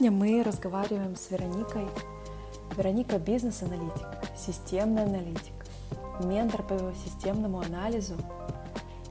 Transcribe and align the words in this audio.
Сегодня 0.00 0.18
мы 0.18 0.42
разговариваем 0.42 1.14
с 1.14 1.30
Вероникой. 1.30 1.86
Вероника– 2.74 3.18
бизнес-аналитик, 3.18 4.06
системный 4.34 5.04
аналитик, 5.04 5.52
ментор 6.24 6.62
по 6.62 6.94
системному 7.04 7.60
анализу. 7.60 8.14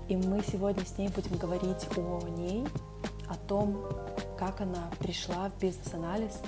И 0.07 0.17
мы 0.17 0.41
сегодня 0.41 0.83
с 0.83 0.97
ней 0.97 1.09
будем 1.09 1.37
говорить 1.37 1.87
о 1.95 2.27
ней, 2.29 2.67
о 3.27 3.35
том, 3.35 3.85
как 4.39 4.61
она 4.61 4.89
пришла 4.97 5.51
в 5.51 5.59
бизнес-анализ, 5.59 6.39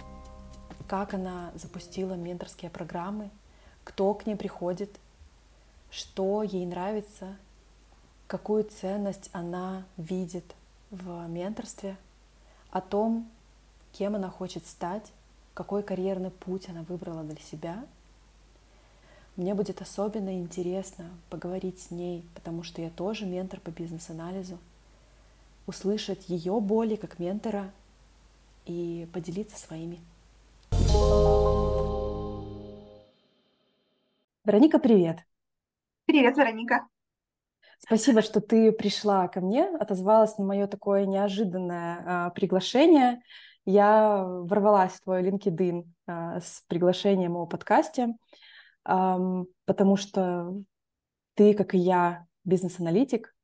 как 0.88 1.14
она 1.14 1.52
запустила 1.54 2.16
менторские 2.16 2.72
программы, 2.72 3.30
кто 3.84 4.12
к 4.16 4.26
ней 4.26 4.36
приходит, 4.36 4.90
что 5.92 6.42
ей 6.42 6.66
нравится, 6.66 7.38
какую 8.26 8.64
ценность 8.64 9.30
она 9.34 9.84
видит 9.98 10.56
в 10.90 11.28
менторстве, 11.28 11.96
о 12.72 12.82
том, 12.82 13.30
кем 13.92 14.16
она 14.16 14.30
хочет 14.30 14.66
стать, 14.66 15.12
какой 15.54 15.84
карьерный 15.84 16.32
путь 16.32 16.70
она 16.70 16.84
выбрала 16.84 17.24
для 17.24 17.40
себя. 17.40 17.86
Мне 19.36 19.54
будет 19.54 19.82
особенно 19.82 20.38
интересно 20.40 21.10
поговорить 21.30 21.80
с 21.80 21.92
ней, 21.92 22.24
потому 22.36 22.64
что 22.64 22.82
я 22.82 22.90
тоже 22.90 23.26
ментор 23.26 23.60
по 23.60 23.70
бизнес-анализу, 23.70 24.58
услышать 25.68 26.30
ее 26.30 26.60
боли 26.60 26.96
как 26.96 27.20
ментора 27.20 27.72
и 28.66 29.08
поделиться 29.14 29.58
своими. 29.58 30.00
Вероника, 34.44 34.80
привет! 34.80 35.20
Привет, 36.06 36.36
Вероника! 36.38 36.88
Спасибо, 37.80 38.22
что 38.22 38.42
ты 38.42 38.72
пришла 38.72 39.28
ко 39.28 39.42
мне, 39.42 39.66
отозвалась 39.66 40.38
на 40.38 40.46
мое 40.46 40.68
такое 40.68 41.06
неожиданное 41.06 42.04
а, 42.06 42.30
приглашение 42.30 43.22
я 43.66 44.24
ворвалась 44.26 44.94
в 44.94 45.02
твой 45.02 45.24
LinkedIn 45.24 45.84
а, 46.08 46.40
с 46.40 46.64
приглашением 46.68 47.38
о 47.38 47.46
подкасте, 47.46 48.16
потому 48.84 49.96
что 49.96 50.56
ты, 51.36 51.54
как 51.54 51.76
и 51.76 51.78
я, 51.78 52.26
бизнес-аналитик, 52.44 53.36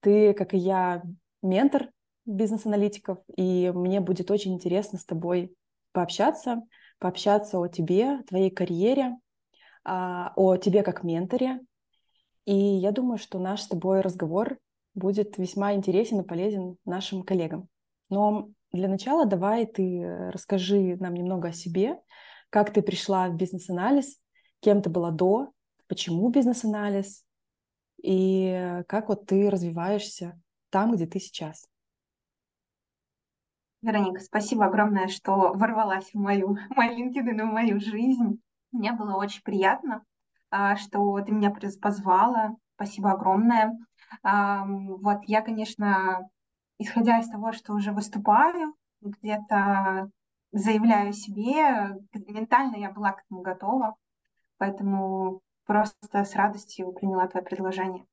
ты, 0.00 0.32
как 0.32 0.54
и 0.54 0.58
я, 0.58 1.02
ментор 1.42 1.90
бизнес-аналитиков, 2.24 3.18
и 3.36 3.72
мне 3.74 4.00
будет 4.00 4.30
очень 4.30 4.54
интересно 4.54 4.98
с 4.98 5.04
тобой 5.04 5.54
пообщаться, 5.92 6.62
пообщаться 6.98 7.58
о 7.58 7.68
тебе, 7.68 8.22
твоей 8.24 8.50
карьере, 8.50 9.16
а, 9.84 10.32
о 10.36 10.56
тебе 10.56 10.82
как 10.82 11.02
менторе. 11.02 11.60
И 12.44 12.54
я 12.54 12.92
думаю, 12.92 13.18
что 13.18 13.38
наш 13.38 13.62
с 13.62 13.68
тобой 13.68 14.00
разговор 14.00 14.58
будет 14.94 15.38
весьма 15.38 15.74
интересен 15.74 16.20
и 16.20 16.26
полезен 16.26 16.76
нашим 16.84 17.22
коллегам. 17.22 17.68
Но 18.10 18.50
для 18.72 18.88
начала 18.88 19.26
давай 19.26 19.66
ты 19.66 20.00
э, 20.00 20.30
расскажи 20.30 20.96
нам 21.00 21.14
немного 21.14 21.48
о 21.48 21.52
себе, 21.52 22.00
как 22.50 22.72
ты 22.72 22.82
пришла 22.82 23.28
в 23.28 23.36
бизнес-анализ, 23.36 24.18
кем 24.60 24.82
ты 24.82 24.90
была 24.90 25.10
до, 25.10 25.52
почему 25.86 26.28
бизнес-анализ 26.28 27.24
и 28.02 28.82
как 28.88 29.08
вот 29.08 29.26
ты 29.26 29.50
развиваешься 29.50 30.40
там, 30.70 30.94
где 30.94 31.06
ты 31.06 31.18
сейчас. 31.18 31.66
Вероника, 33.80 34.20
спасибо 34.20 34.66
огромное, 34.66 35.08
что 35.08 35.52
ворвалась 35.54 36.10
в 36.12 36.18
мою, 36.18 36.54
в 36.70 36.78
LinkedIn, 36.78 37.42
в 37.42 37.52
мою 37.52 37.80
жизнь. 37.80 38.40
Мне 38.72 38.92
было 38.92 39.14
очень 39.16 39.42
приятно, 39.42 40.04
а, 40.50 40.76
что 40.76 41.20
ты 41.20 41.32
меня 41.32 41.54
позвала. 41.80 42.56
Спасибо 42.74 43.12
огромное. 43.12 43.76
Вот 44.22 45.18
я, 45.24 45.42
конечно, 45.42 46.28
исходя 46.78 47.18
из 47.18 47.28
того, 47.28 47.52
что 47.52 47.74
уже 47.74 47.92
выступаю, 47.92 48.74
где-то 49.00 50.10
заявляю 50.52 51.12
себе, 51.12 51.98
ментально 52.14 52.76
я 52.76 52.90
была 52.90 53.12
к 53.12 53.22
этому 53.24 53.42
готова, 53.42 53.96
поэтому 54.56 55.42
просто 55.66 56.24
с 56.24 56.34
радостью 56.34 56.92
приняла 56.92 57.26
твое 57.28 57.44
предложение. 57.44 58.06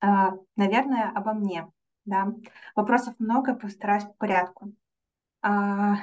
А, 0.00 0.32
наверное, 0.56 1.10
обо 1.14 1.32
мне. 1.32 1.70
Да. 2.04 2.34
Вопросов 2.74 3.14
много, 3.18 3.54
постараюсь 3.54 4.04
по 4.04 4.12
порядку. 4.14 4.72
А, 5.40 5.94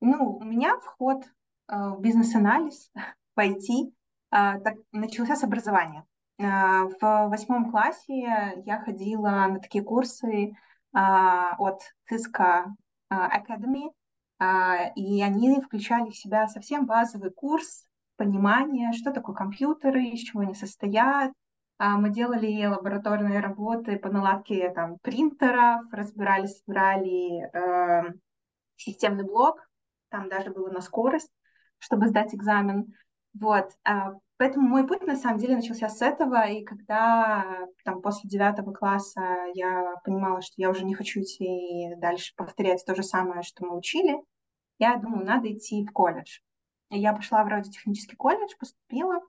ну, 0.00 0.36
у 0.36 0.44
меня 0.44 0.78
вход 0.78 1.24
а, 1.66 1.90
в 1.90 2.00
бизнес-анализ, 2.00 2.90
в 3.36 3.40
IT, 3.40 3.92
так, 4.30 4.74
начался 4.90 5.36
с 5.36 5.44
образования. 5.44 6.04
В 6.38 6.98
восьмом 7.00 7.70
классе 7.70 8.62
я 8.66 8.80
ходила 8.80 9.28
на 9.46 9.60
такие 9.60 9.84
курсы 9.84 10.56
от 10.94 11.82
Cisco 12.10 12.66
а, 13.08 13.38
Academy, 13.38 13.90
а, 14.38 14.92
и 14.94 15.22
они 15.22 15.60
включали 15.60 16.10
в 16.10 16.16
себя 16.16 16.46
совсем 16.48 16.86
базовый 16.86 17.30
курс 17.30 17.86
понимания, 18.16 18.92
что 18.92 19.12
такое 19.12 19.34
компьютеры, 19.34 20.04
из 20.04 20.20
чего 20.20 20.40
они 20.42 20.54
состоят. 20.54 21.32
Мы 21.80 22.10
делали 22.10 22.64
лабораторные 22.66 23.40
работы 23.40 23.98
по 23.98 24.08
наладке 24.08 24.70
там, 24.70 24.98
принтеров, 25.00 25.82
разбирали, 25.90 26.46
собирали 26.46 27.50
э, 27.52 28.12
системный 28.76 29.24
блок, 29.24 29.68
там 30.08 30.28
даже 30.28 30.50
было 30.50 30.70
на 30.70 30.80
скорость, 30.80 31.32
чтобы 31.78 32.06
сдать 32.06 32.32
экзамен. 32.32 32.94
Вот. 33.38 33.72
Поэтому 34.36 34.68
мой 34.68 34.86
путь 34.86 35.02
на 35.02 35.16
самом 35.16 35.38
деле 35.38 35.56
начался 35.56 35.88
с 35.88 36.02
этого, 36.02 36.48
и 36.48 36.64
когда 36.64 37.66
там 37.84 38.02
после 38.02 38.28
девятого 38.28 38.72
класса 38.72 39.20
я 39.54 39.94
понимала, 40.04 40.42
что 40.42 40.54
я 40.56 40.70
уже 40.70 40.84
не 40.84 40.94
хочу 40.94 41.20
идти 41.20 41.94
дальше 41.98 42.34
повторять 42.36 42.84
то 42.84 42.94
же 42.96 43.04
самое, 43.04 43.42
что 43.42 43.64
мы 43.64 43.76
учили, 43.76 44.16
я 44.78 44.96
думаю, 44.96 45.24
надо 45.24 45.52
идти 45.52 45.84
в 45.86 45.92
колледж. 45.92 46.40
Я 46.90 47.12
пошла 47.12 47.44
в 47.44 47.48
радиотехнический 47.48 48.16
колледж, 48.16 48.52
поступила, 48.58 49.20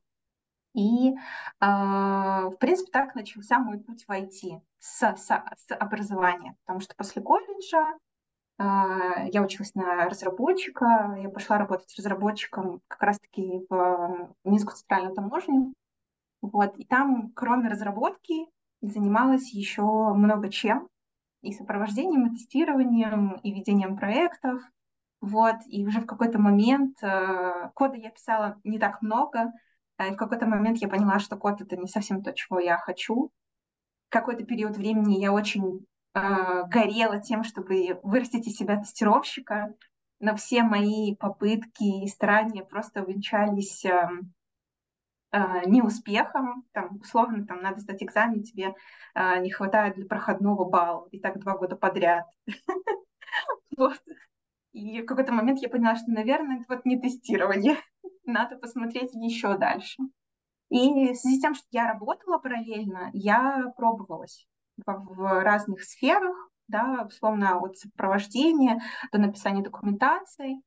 и, 0.73 1.11
э, 1.11 1.15
в 1.61 2.55
принципе, 2.59 2.91
так 2.91 3.15
начался 3.15 3.59
мой 3.59 3.79
путь 3.79 4.03
в 4.05 4.11
IT 4.11 4.59
с, 4.79 5.15
с, 5.15 5.27
с 5.27 5.75
образования, 5.75 6.57
потому 6.65 6.81
что 6.81 6.95
после 6.95 7.21
колледжа 7.21 7.97
я 8.57 9.41
училась 9.43 9.75
на 9.75 10.05
разработчика, 10.05 11.17
я 11.21 11.29
пошла 11.29 11.57
работать 11.57 11.93
разработчиком 11.97 12.81
как 12.87 13.03
раз-таки 13.03 13.65
в 13.69 14.33
Минскую 14.45 14.75
центральную 14.77 15.13
таможню. 15.13 15.73
Вот. 16.41 16.77
И 16.77 16.85
там, 16.85 17.31
кроме 17.33 17.69
разработки, 17.69 18.47
занималась 18.81 19.51
еще 19.51 19.83
много 20.13 20.49
чем. 20.49 20.87
И 21.41 21.51
сопровождением, 21.53 22.27
и 22.27 22.37
тестированием, 22.37 23.39
и 23.43 23.51
ведением 23.51 23.97
проектов. 23.97 24.61
Вот. 25.21 25.55
И 25.67 25.85
уже 25.85 26.01
в 26.01 26.05
какой-то 26.05 26.39
момент 26.39 26.97
э, 27.03 27.69
кода 27.73 27.95
я 27.97 28.09
писала 28.09 28.59
не 28.63 28.79
так 28.79 29.01
много. 29.01 29.51
И 29.99 30.11
в 30.11 30.17
какой-то 30.17 30.45
момент 30.45 30.77
я 30.79 30.87
поняла, 30.87 31.19
что 31.19 31.37
код— 31.37 31.61
это 31.61 31.77
не 31.77 31.87
совсем 31.87 32.21
то, 32.23 32.33
чего 32.33 32.59
я 32.59 32.77
хочу. 32.77 33.31
Какой-то 34.09 34.43
период 34.43 34.75
времени 34.75 35.19
я 35.19 35.31
очень 35.31 35.77
э, 35.77 35.94
горела 36.15 37.19
тем, 37.19 37.43
чтобы 37.43 37.99
вырастить 38.01 38.47
из 38.47 38.55
себя 38.55 38.77
тестировщика, 38.77 39.75
но 40.19 40.35
все 40.35 40.63
мои 40.63 41.15
попытки 41.15 42.03
и 42.03 42.07
старания 42.07 42.63
просто 42.63 43.03
увенчались 43.03 43.83
э, 43.85 44.09
э, 45.31 45.37
неуспехом. 45.65 46.63
Там, 46.71 46.97
условно, 47.01 47.45
там 47.45 47.61
надо 47.61 47.79
сдать 47.81 48.01
экзамен, 48.01 48.43
тебе 48.43 48.75
э, 49.13 49.39
не 49.41 49.51
хватает 49.51 49.95
для 49.95 50.05
проходного 50.05 50.65
балла, 50.65 51.07
и 51.11 51.19
так 51.19 51.39
два 51.39 51.57
года 51.57 51.75
подряд. 51.75 52.25
И 54.71 55.01
в 55.01 55.05
какой-то 55.05 55.31
момент 55.31 55.59
я 55.59 55.69
поняла, 55.69 55.95
что, 55.95 56.11
наверное, 56.11 56.57
это 56.57 56.65
вот 56.67 56.85
не 56.85 56.99
тестирование. 56.99 57.77
Надо 58.25 58.57
посмотреть 58.57 59.13
еще 59.13 59.57
дальше. 59.57 60.03
И 60.69 61.13
в 61.13 61.15
связи 61.15 61.37
с 61.37 61.41
тем, 61.41 61.55
что 61.55 61.65
я 61.71 61.87
работала 61.87 62.39
параллельно, 62.39 63.09
я 63.13 63.71
пробовалась 63.77 64.45
в 64.85 65.43
разных 65.43 65.83
сферах, 65.83 66.35
да, 66.67 67.05
условно 67.07 67.59
от 67.59 67.77
сопровождения 67.77 68.81
до 69.11 69.19
написания 69.19 69.63
документации. 69.63 70.61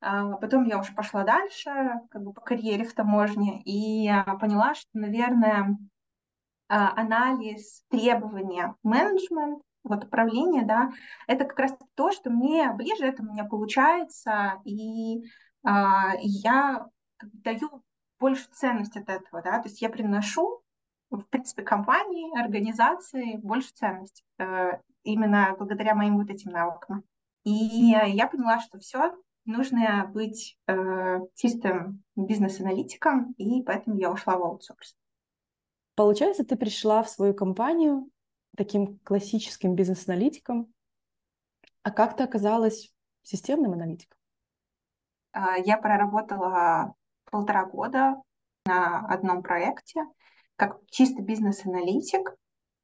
А 0.00 0.36
потом 0.36 0.64
я 0.64 0.78
уже 0.78 0.92
пошла 0.92 1.24
дальше, 1.24 1.70
как 2.10 2.22
бы 2.22 2.32
по 2.32 2.40
карьере 2.40 2.84
в 2.84 2.94
таможне, 2.94 3.62
и 3.64 4.10
поняла, 4.40 4.74
что, 4.74 4.90
наверное, 4.92 5.78
а, 6.68 6.92
анализ 7.00 7.82
требования 7.88 8.74
менеджмент, 8.82 9.62
вот 9.84 10.04
управление, 10.04 10.64
да, 10.64 10.90
это 11.28 11.44
как 11.44 11.58
раз 11.58 11.76
то, 11.94 12.10
что 12.10 12.30
мне 12.30 12.72
ближе, 12.72 13.06
это 13.06 13.22
у 13.22 13.26
меня 13.26 13.44
получается, 13.44 14.60
и 14.64 15.22
а, 15.64 16.14
я 16.18 16.86
даю 17.22 17.82
больше 18.18 18.46
ценность 18.52 18.96
от 18.96 19.08
этого, 19.08 19.42
да, 19.42 19.58
то 19.60 19.68
есть 19.68 19.80
я 19.80 19.88
приношу 19.88 20.62
в 21.10 21.22
принципе, 21.22 21.62
компании, 21.62 22.38
организации 22.38 23.36
больше 23.36 23.72
ценность 23.74 24.24
э, 24.38 24.72
именно 25.02 25.54
благодаря 25.58 25.94
моим 25.94 26.18
вот 26.18 26.30
этим 26.30 26.50
навыкам. 26.52 27.04
И 27.44 27.50
я 27.52 28.26
поняла, 28.26 28.60
что 28.60 28.78
все, 28.78 29.14
нужно 29.44 30.10
быть 30.12 30.58
э, 30.66 31.20
чистым 31.34 32.02
бизнес-аналитиком, 32.16 33.32
и 33.38 33.62
поэтому 33.62 33.96
я 33.96 34.10
ушла 34.10 34.36
в 34.36 34.42
аутсорс. 34.42 34.96
Получается, 35.94 36.44
ты 36.44 36.56
пришла 36.56 37.02
в 37.02 37.08
свою 37.08 37.34
компанию 37.34 38.10
таким 38.56 38.98
классическим 38.98 39.74
бизнес-аналитиком, 39.74 40.72
а 41.82 41.90
как 41.90 42.16
ты 42.16 42.24
оказалась 42.24 42.92
системным 43.22 43.72
аналитиком? 43.72 44.18
А, 45.32 45.56
я 45.56 45.78
проработала 45.78 46.94
полтора 47.30 47.64
года 47.64 48.20
на 48.66 49.06
одном 49.06 49.42
проекте 49.42 50.04
как 50.56 50.80
чисто 50.90 51.22
бизнес-аналитик. 51.22 52.34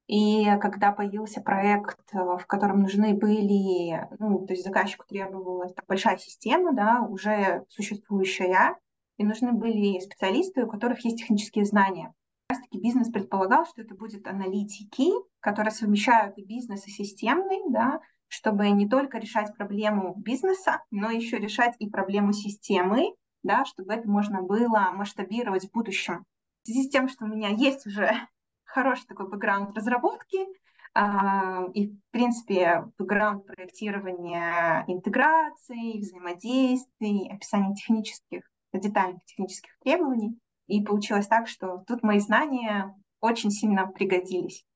И 0.06 0.44
когда 0.60 0.92
появился 0.92 1.40
проект, 1.40 1.98
э, 2.12 2.19
в 2.19 2.46
котором 2.46 2.82
нужны 2.82 3.14
были, 3.14 4.08
ну, 4.19 4.46
то 4.46 4.52
есть 4.52 4.64
заказчику 4.64 5.04
требовалась 5.08 5.72
большая 5.88 6.19
система, 6.19 6.74
да, 6.74 7.06
уже 7.08 7.64
существующая, 7.69 8.76
и 9.16 9.24
нужны 9.24 9.52
были 9.52 10.00
специалисты, 10.00 10.64
у 10.64 10.69
которых 10.69 11.04
есть 11.04 11.19
технические 11.19 11.64
знания. 11.64 12.12
Как 12.48 12.58
раз 12.58 12.69
таки 12.69 12.80
бизнес 12.80 13.10
предполагал, 13.10 13.64
что 13.64 13.82
это 13.82 13.94
будут 13.94 14.26
аналитики, 14.26 15.10
которые 15.40 15.72
совмещают 15.72 16.36
и 16.36 16.44
бизнес, 16.44 16.86
и 16.86 16.90
системный, 16.90 17.62
да, 17.70 18.00
чтобы 18.28 18.68
не 18.70 18.88
только 18.88 19.18
решать 19.18 19.54
проблему 19.56 20.14
бизнеса, 20.16 20.82
но 20.90 21.10
еще 21.10 21.38
решать 21.38 21.75
и 21.78 21.88
проблему 21.88 22.32
системы, 22.32 23.14
да, 23.42 23.64
чтобы 23.64 23.92
это 23.92 24.08
можно 24.08 24.42
было 24.42 24.90
масштабировать 24.92 25.66
в 25.66 25.72
будущем. 25.72 26.25
В 26.62 26.67
связи 26.67 26.85
с 26.85 26.91
тем, 26.91 27.09
что 27.09 27.25
у 27.25 27.29
меня 27.29 27.49
есть 27.49 27.87
уже 27.87 28.11
хороший 28.64 29.06
такой 29.06 29.29
бэкграунд 29.29 29.76
разработки, 29.76 30.47
Uh, 30.94 31.73
и, 31.73 31.88
в 31.88 32.11
принципе, 32.11 32.85
бэкграунд 32.99 33.47
проектирования 33.47 34.85
интеграций, 34.88 35.99
взаимодействий, 35.99 37.32
описания 37.32 37.75
технических, 37.75 38.43
детальных 38.75 39.25
технических 39.25 39.70
требований. 39.82 40.38
И 40.67 40.85
получилось 40.85 41.26
так, 41.29 41.49
что 41.49 41.82
тут 41.87 42.03
мои 42.03 42.19
знания 42.19 42.94
очень 43.20 43.50
сильно 43.50 43.87
пригодились. 43.87 44.67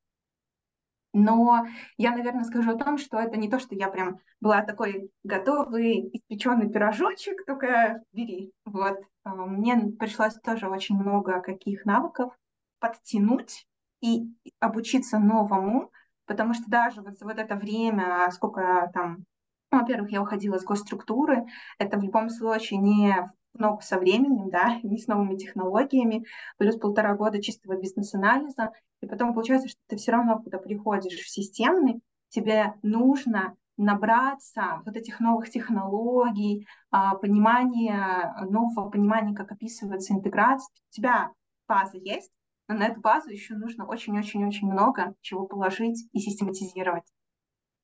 Но 1.13 1.67
я, 1.97 2.11
наверное, 2.11 2.45
скажу 2.45 2.73
о 2.73 2.79
том, 2.79 2.99
что 2.99 3.19
это 3.19 3.37
не 3.37 3.51
то, 3.51 3.59
что 3.59 3.75
я 3.75 3.89
прям 3.89 4.21
была 4.41 4.63
такой 4.63 5.11
готовый 5.25 6.11
испеченный 6.13 6.71
пирожочек, 6.71 7.45
только 7.47 8.03
бери. 8.13 8.53
Вот. 8.65 8.99
А, 9.27 9.35
мне 9.35 9.77
пришлось 9.99 10.35
тоже 10.35 10.69
очень 10.69 10.97
много 10.97 11.41
каких 11.41 11.85
навыков 11.85 12.33
подтянуть 12.79 13.67
и 14.01 14.29
обучиться 14.61 15.19
новому, 15.19 15.91
потому 16.27 16.55
что 16.55 16.71
даже 16.71 17.03
вот 17.03 17.19
за 17.19 17.25
вот 17.25 17.39
это 17.39 17.57
время, 17.57 18.31
сколько 18.31 18.89
там, 18.95 19.25
ну, 19.73 19.81
во-первых, 19.81 20.13
я 20.13 20.23
уходила 20.23 20.57
из 20.57 20.65
госструктуры, 20.65 21.45
это 21.79 21.99
в 21.99 22.03
любом 22.05 22.31
случае 22.31 22.79
не 22.79 23.33
много 23.55 23.83
со 23.83 23.99
временем, 23.99 24.49
да, 24.49 24.79
не 24.85 24.99
с 24.99 25.09
новыми 25.09 25.37
технологиями, 25.37 26.25
плюс 26.57 26.77
полтора 26.77 27.17
года 27.17 27.43
чистого 27.43 27.77
бизнес-анализа, 27.81 28.71
и 29.01 29.07
потом 29.07 29.35
получается, 29.35 29.69
что 29.69 29.81
ты 29.89 29.97
все 29.97 30.13
равно, 30.13 30.39
когда 30.39 30.59
приходишь 30.59 31.19
в 31.19 31.29
системный, 31.29 32.01
тебе 32.29 32.75
нужно 32.83 33.57
набраться 33.77 34.83
вот 34.85 34.97
этих 34.97 35.21
новых 35.21 35.51
технологий, 35.51 36.67
а, 36.91 37.15
понимания, 37.17 38.35
нового 38.49 38.91
понимания, 38.91 39.35
как 39.35 39.53
описывается 39.53 40.15
интеграция. 40.15 40.73
У 40.91 40.93
тебя 40.93 41.31
база 41.69 41.99
есть, 41.99 42.31
но 42.69 42.77
на 42.77 42.87
эту 42.87 43.01
базу 43.01 43.31
еще 43.31 43.55
нужно 43.55 43.87
очень-очень-очень 43.87 44.71
много 44.71 45.15
чего 45.21 45.47
положить 45.47 46.09
и 46.13 46.19
систематизировать. 46.19 47.05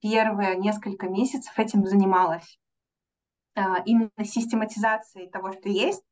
Первые 0.01 0.57
несколько 0.57 1.09
месяцев 1.09 1.57
этим 1.59 1.87
занималась. 1.87 2.59
А, 3.55 3.83
именно 3.85 4.11
систематизацией 4.25 5.31
того, 5.31 5.53
что 5.53 5.69
есть, 5.69 6.03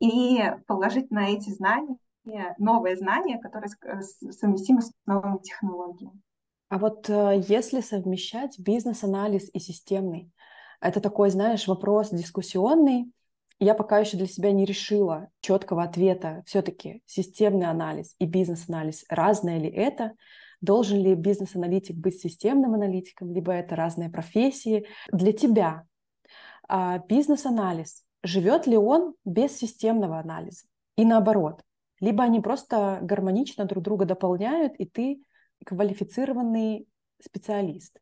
и 0.00 0.42
положить 0.66 1.10
на 1.10 1.28
эти 1.28 1.50
знания 1.50 1.96
новые 2.58 2.96
знания, 2.96 3.38
которые 3.38 3.70
совместимы 3.70 4.82
с 4.82 4.92
новыми 5.06 5.38
технологиями. 5.38 6.20
А 6.70 6.78
вот 6.78 7.10
э, 7.10 7.42
если 7.48 7.80
совмещать 7.80 8.58
бизнес-анализ 8.60 9.50
и 9.52 9.58
системный, 9.58 10.30
это 10.80 11.00
такой, 11.00 11.30
знаешь, 11.30 11.66
вопрос 11.66 12.10
дискуссионный. 12.10 13.10
Я 13.58 13.74
пока 13.74 13.98
еще 13.98 14.16
для 14.16 14.28
себя 14.28 14.52
не 14.52 14.64
решила 14.64 15.28
четкого 15.40 15.82
ответа. 15.82 16.44
Все-таки 16.46 17.02
системный 17.06 17.66
анализ 17.66 18.14
и 18.20 18.24
бизнес-анализ 18.24 19.04
разное 19.08 19.58
ли 19.58 19.68
это? 19.68 20.12
Должен 20.60 21.02
ли 21.02 21.14
бизнес-аналитик 21.14 21.96
быть 21.96 22.20
системным 22.20 22.74
аналитиком, 22.74 23.34
либо 23.34 23.52
это 23.52 23.74
разные 23.74 24.08
профессии? 24.08 24.86
Для 25.10 25.32
тебя 25.32 25.84
а, 26.68 26.98
бизнес-анализ, 26.98 28.04
живет 28.22 28.68
ли 28.68 28.76
он 28.76 29.14
без 29.24 29.58
системного 29.58 30.20
анализа? 30.20 30.66
И 30.96 31.04
наоборот, 31.04 31.62
либо 31.98 32.22
они 32.22 32.40
просто 32.40 33.00
гармонично 33.02 33.64
друг 33.64 33.82
друга 33.82 34.04
дополняют, 34.04 34.74
и 34.76 34.84
ты 34.84 35.20
квалифицированный 35.64 36.88
специалист? 37.22 37.98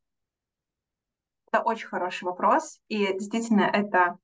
Это 1.50 1.62
очень 1.62 1.88
хороший 1.88 2.24
вопрос, 2.24 2.80
и 2.88 3.12
действительно 3.14 3.62
это 3.62 4.18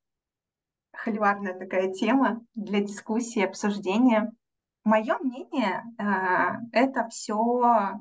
холиварная 0.92 1.58
такая 1.58 1.92
тема 1.92 2.44
для 2.54 2.81
дискуссии, 2.81 3.42
обсуждения. 3.42 4.32
Мое 4.84 5.19
мнение, 5.19 5.82
а, 5.98 6.58
это 6.72 7.08
все 7.08 7.98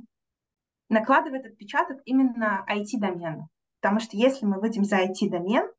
накладывает 0.90 1.46
отпечаток 1.46 2.02
именно 2.06 2.66
IT-домена. 2.70 3.48
Потому 3.80 4.00
что 4.00 4.18
если 4.18 4.46
мы 4.46 4.60
выйдем 4.60 4.84
за 4.84 4.98
IT-домен, 4.98 5.70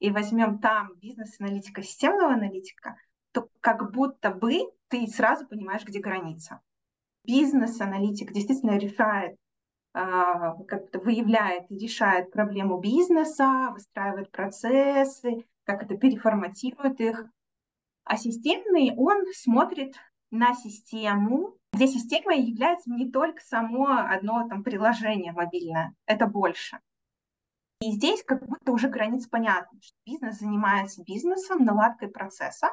и 0.00 0.10
возьмем 0.10 0.58
там 0.58 0.94
бизнес-аналитика, 0.96 1.82
системного 1.82 2.32
аналитика, 2.32 2.96
то 3.32 3.48
как 3.60 3.92
будто 3.92 4.30
бы 4.30 4.60
ты 4.88 5.06
сразу 5.06 5.46
понимаешь, 5.46 5.84
где 5.84 6.00
граница. 6.00 6.60
Бизнес-аналитик 7.24 8.32
действительно 8.32 8.78
решает, 8.78 9.36
а, 9.92 10.54
как-то 10.64 11.00
выявляет 11.00 11.70
и 11.70 11.78
решает 11.78 12.30
проблему 12.30 12.78
бизнеса, 12.78 13.70
выстраивает 13.72 14.30
процессы, 14.30 15.44
как 15.64 15.82
это 15.82 15.96
переформатирует 15.96 17.00
их. 17.00 17.24
А 18.04 18.16
системный, 18.16 18.94
он 18.96 19.24
смотрит 19.34 19.94
на 20.30 20.54
систему, 20.54 21.56
где 21.72 21.86
системой 21.86 22.40
является 22.40 22.90
не 22.90 23.10
только 23.10 23.40
само 23.42 23.86
одно 23.88 24.48
там 24.48 24.62
приложение 24.62 25.32
мобильное, 25.32 25.94
это 26.06 26.26
больше. 26.26 26.80
И 27.80 27.92
здесь 27.92 28.22
как 28.22 28.46
будто 28.46 28.72
уже 28.72 28.88
граница 28.88 29.28
понятна, 29.30 29.78
что 29.80 29.96
бизнес 30.04 30.38
занимается 30.38 31.02
бизнесом, 31.02 31.64
наладкой 31.64 32.08
процесса, 32.08 32.68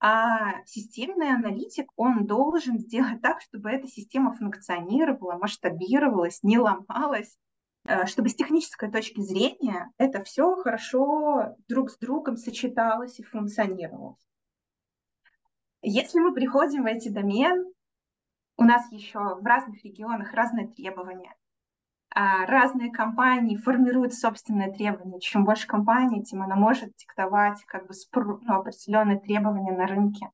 а 0.00 0.64
системный 0.64 1.30
аналитик, 1.30 1.90
он 1.96 2.26
должен 2.26 2.78
сделать 2.78 3.20
так, 3.20 3.40
чтобы 3.40 3.70
эта 3.70 3.88
система 3.88 4.32
функционировала, 4.32 5.38
масштабировалась, 5.38 6.42
не 6.42 6.58
ломалась, 6.58 7.36
э, 7.84 8.06
чтобы 8.06 8.28
с 8.28 8.34
технической 8.34 8.90
точки 8.90 9.20
зрения 9.20 9.90
это 9.98 10.22
все 10.22 10.54
хорошо 10.56 11.56
друг 11.66 11.90
с 11.90 11.98
другом 11.98 12.36
сочеталось 12.36 13.18
и 13.18 13.24
функционировало. 13.24 14.16
Если 15.82 16.20
мы 16.20 16.32
приходим 16.32 16.84
в 16.84 16.86
эти 16.86 17.08
домен, 17.08 17.72
у 18.56 18.64
нас 18.64 18.90
еще 18.90 19.18
в 19.18 19.44
разных 19.44 19.84
регионах 19.84 20.32
разные 20.32 20.68
требования. 20.68 21.34
А 22.20 22.46
разные 22.46 22.90
компании 22.90 23.54
формируют 23.54 24.12
собственные 24.12 24.72
требования. 24.72 25.20
Чем 25.20 25.44
больше 25.44 25.68
компаний, 25.68 26.24
тем 26.24 26.42
она 26.42 26.56
может 26.56 26.92
диктовать 26.96 27.64
как 27.64 27.86
бы 27.86 27.94
ну, 28.42 28.54
определенные 28.54 29.20
требования 29.20 29.70
на 29.70 29.86
рынке. 29.86 30.28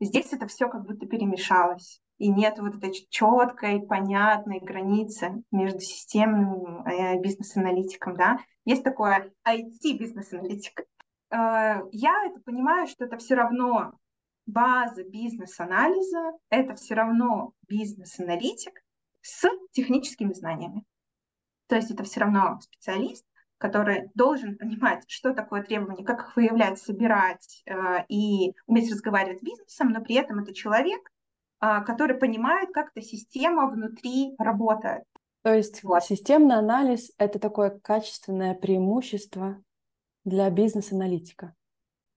Здесь 0.00 0.32
это 0.32 0.48
все 0.48 0.68
как 0.68 0.84
будто 0.84 1.06
перемешалось. 1.06 2.00
И 2.18 2.28
нет 2.28 2.58
вот 2.58 2.74
этой 2.74 2.92
четкой, 3.08 3.86
понятной 3.86 4.58
границы 4.58 5.44
между 5.52 5.78
системным 5.78 6.84
э, 6.84 7.20
бизнес-аналитиком. 7.20 8.16
Да? 8.16 8.40
Есть 8.64 8.82
такое 8.82 9.30
IT-бизнес-аналитик. 9.46 10.80
Э, 11.30 11.82
я 11.92 12.26
это 12.26 12.40
понимаю, 12.44 12.88
что 12.88 13.04
это 13.04 13.16
все 13.18 13.36
равно 13.36 13.92
база 14.44 15.04
бизнес-анализа, 15.04 16.32
это 16.50 16.74
все 16.74 16.94
равно 16.94 17.52
бизнес-аналитик, 17.68 18.82
с 19.20 19.48
техническими 19.70 20.32
знаниями. 20.32 20.84
То 21.68 21.76
есть 21.76 21.90
это 21.90 22.04
все 22.04 22.20
равно 22.20 22.58
специалист, 22.60 23.24
который 23.58 24.10
должен 24.14 24.56
понимать, 24.56 25.04
что 25.08 25.32
такое 25.32 25.62
требование, 25.62 26.04
как 26.04 26.20
их 26.20 26.36
выявлять, 26.36 26.78
собирать 26.78 27.62
э, 27.66 28.04
и 28.08 28.52
уметь 28.66 28.90
разговаривать 28.92 29.40
с 29.40 29.42
бизнесом, 29.42 29.90
но 29.90 30.00
при 30.00 30.16
этом 30.16 30.40
это 30.40 30.54
человек, 30.54 31.00
э, 31.60 31.82
который 31.84 32.16
понимает, 32.16 32.70
как 32.72 32.90
эта 32.94 33.04
система 33.04 33.68
внутри 33.68 34.34
работает. 34.38 35.04
То 35.42 35.54
есть 35.54 35.82
вот. 35.84 36.02
системный 36.04 36.56
анализ— 36.56 37.12
это 37.18 37.38
такое 37.38 37.70
качественное 37.70 38.54
преимущество 38.54 39.62
для 40.24 40.50
бизнес-аналитика. 40.50 41.54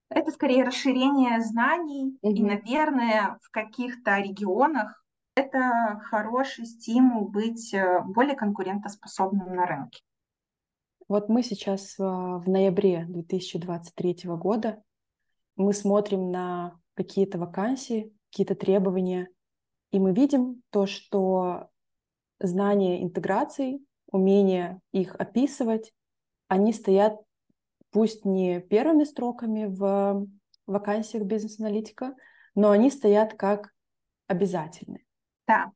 Это 0.09 0.31
скорее 0.31 0.63
расширение 0.63 1.39
знаний, 1.41 2.17
угу. 2.21 2.35
и, 2.35 2.41
наверное, 2.41 3.37
в 3.43 3.51
каких-то 3.51 4.17
регионах 4.17 4.98
это 5.39 6.01
хороший 6.09 6.65
стимул 6.65 7.29
быть 7.29 7.73
э, 7.73 8.01
более 8.05 8.35
конкурентоспособным 8.35 9.55
на 9.55 9.65
рынке. 9.65 10.01
Вот 11.07 11.29
мы 11.29 11.43
сейчас 11.43 11.97
э, 11.97 12.03
в 12.03 12.43
ноябре 12.47 13.05
2023 13.07 14.29
года, 14.31 14.83
мы 15.55 15.73
смотрим 15.73 16.31
на 16.31 16.77
какие-то 16.93 17.37
вакансии, 17.37 18.13
какие-то 18.29 18.55
требования, 18.55 19.29
и 19.91 19.99
мы 19.99 20.13
видим 20.13 20.61
то, 20.71 20.85
что 20.85 21.69
знания 22.39 23.01
интеграций, 23.01 23.81
умение 24.11 24.79
их 24.91 25.15
описывать, 25.15 25.93
они 26.47 26.73
стоят 26.73 27.19
пусть 27.91 28.25
не 28.25 28.59
первыми 28.59 29.03
строками 29.03 29.65
в 29.65 30.27
вакансиях 30.67 31.23
бизнес-аналитика, 31.23 32.15
но 32.55 32.71
они 32.71 32.91
стоят 32.91 33.33
как 33.33 33.73
обязательные. 34.27 35.08
Да, 35.49 35.71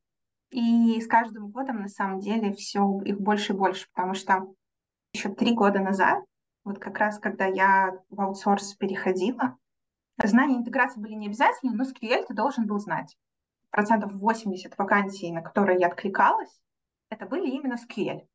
и 0.51 1.01
с 1.01 1.07
каждым 1.07 1.49
годом 1.49 1.81
на 1.81 1.87
самом 1.87 2.19
деле 2.19 2.53
все 2.53 3.01
их 3.05 3.19
больше 3.19 3.53
и 3.53 3.55
больше, 3.55 3.87
потому 3.91 4.13
что 4.13 4.53
еще 5.13 5.29
три 5.29 5.55
года 5.55 5.79
назад, 5.79 6.23
вот 6.63 6.77
как 6.77 6.99
раз 6.99 7.17
когда 7.17 7.47
я 7.47 7.99
в 8.11 8.21
аутсорс 8.21 8.75
переходила, 8.75 9.57
знания 10.23 10.57
интеграции 10.57 11.01
были 11.01 11.13
не 11.13 11.25
обязательны, 11.25 11.73
но 11.73 11.85
SQL 11.85 12.27
ты 12.27 12.35
должен 12.35 12.67
был 12.67 12.77
знать. 12.77 13.17
Процентов 13.71 14.13
80 14.13 14.77
вакансий, 14.77 15.31
на 15.31 15.41
которые 15.41 15.79
я 15.79 15.87
откликалась, 15.87 16.61
это 17.09 17.25
были 17.25 17.49
именно 17.49 17.73
SQL. 17.73 18.27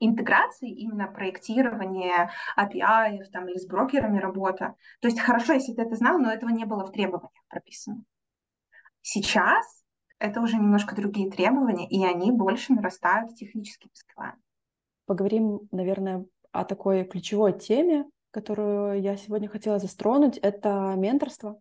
Интеграции, 0.00 0.70
именно 0.70 1.06
проектирование 1.06 2.30
API 2.56 3.24
там, 3.30 3.46
или 3.46 3.58
с 3.58 3.66
брокерами 3.66 4.20
работа. 4.20 4.74
То 5.00 5.08
есть 5.08 5.20
хорошо, 5.20 5.52
если 5.52 5.74
ты 5.74 5.82
это 5.82 5.96
знал, 5.96 6.18
но 6.18 6.32
этого 6.32 6.48
не 6.48 6.64
было 6.64 6.86
в 6.86 6.92
требованиях 6.92 7.44
прописано. 7.50 8.02
Сейчас 9.02 9.83
это 10.24 10.40
уже 10.40 10.56
немножко 10.56 10.96
другие 10.96 11.30
требования, 11.30 11.86
и 11.86 12.02
они 12.04 12.32
больше 12.32 12.72
нарастают 12.72 13.34
техническими 13.34 13.90
скиллами. 13.92 14.38
Поговорим, 15.06 15.68
наверное, 15.70 16.24
о 16.50 16.64
такой 16.64 17.04
ключевой 17.04 17.58
теме, 17.58 18.06
которую 18.30 19.02
я 19.02 19.16
сегодня 19.16 19.48
хотела 19.48 19.78
застронуть, 19.78 20.38
это 20.38 20.94
менторство. 20.96 21.60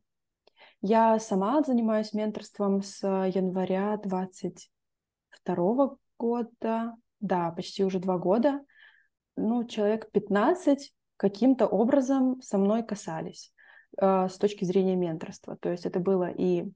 Я 0.82 1.20
сама 1.20 1.62
занимаюсь 1.62 2.14
менторством 2.14 2.82
с 2.82 3.06
января 3.06 3.98
22 3.98 5.98
года, 6.18 6.96
да, 7.20 7.52
почти 7.52 7.84
уже 7.84 8.00
два 8.00 8.18
года. 8.18 8.62
Ну, 9.36 9.66
человек 9.66 10.10
15 10.12 10.94
каким-то 11.18 11.68
образом 11.68 12.42
со 12.42 12.58
мной 12.58 12.84
касались 12.84 13.54
э, 13.98 14.30
с 14.30 14.38
точки 14.38 14.64
зрения 14.64 14.96
менторства. 14.96 15.58
То 15.58 15.70
есть 15.70 15.86
это 15.86 16.00
было 16.00 16.30
и 16.30 16.72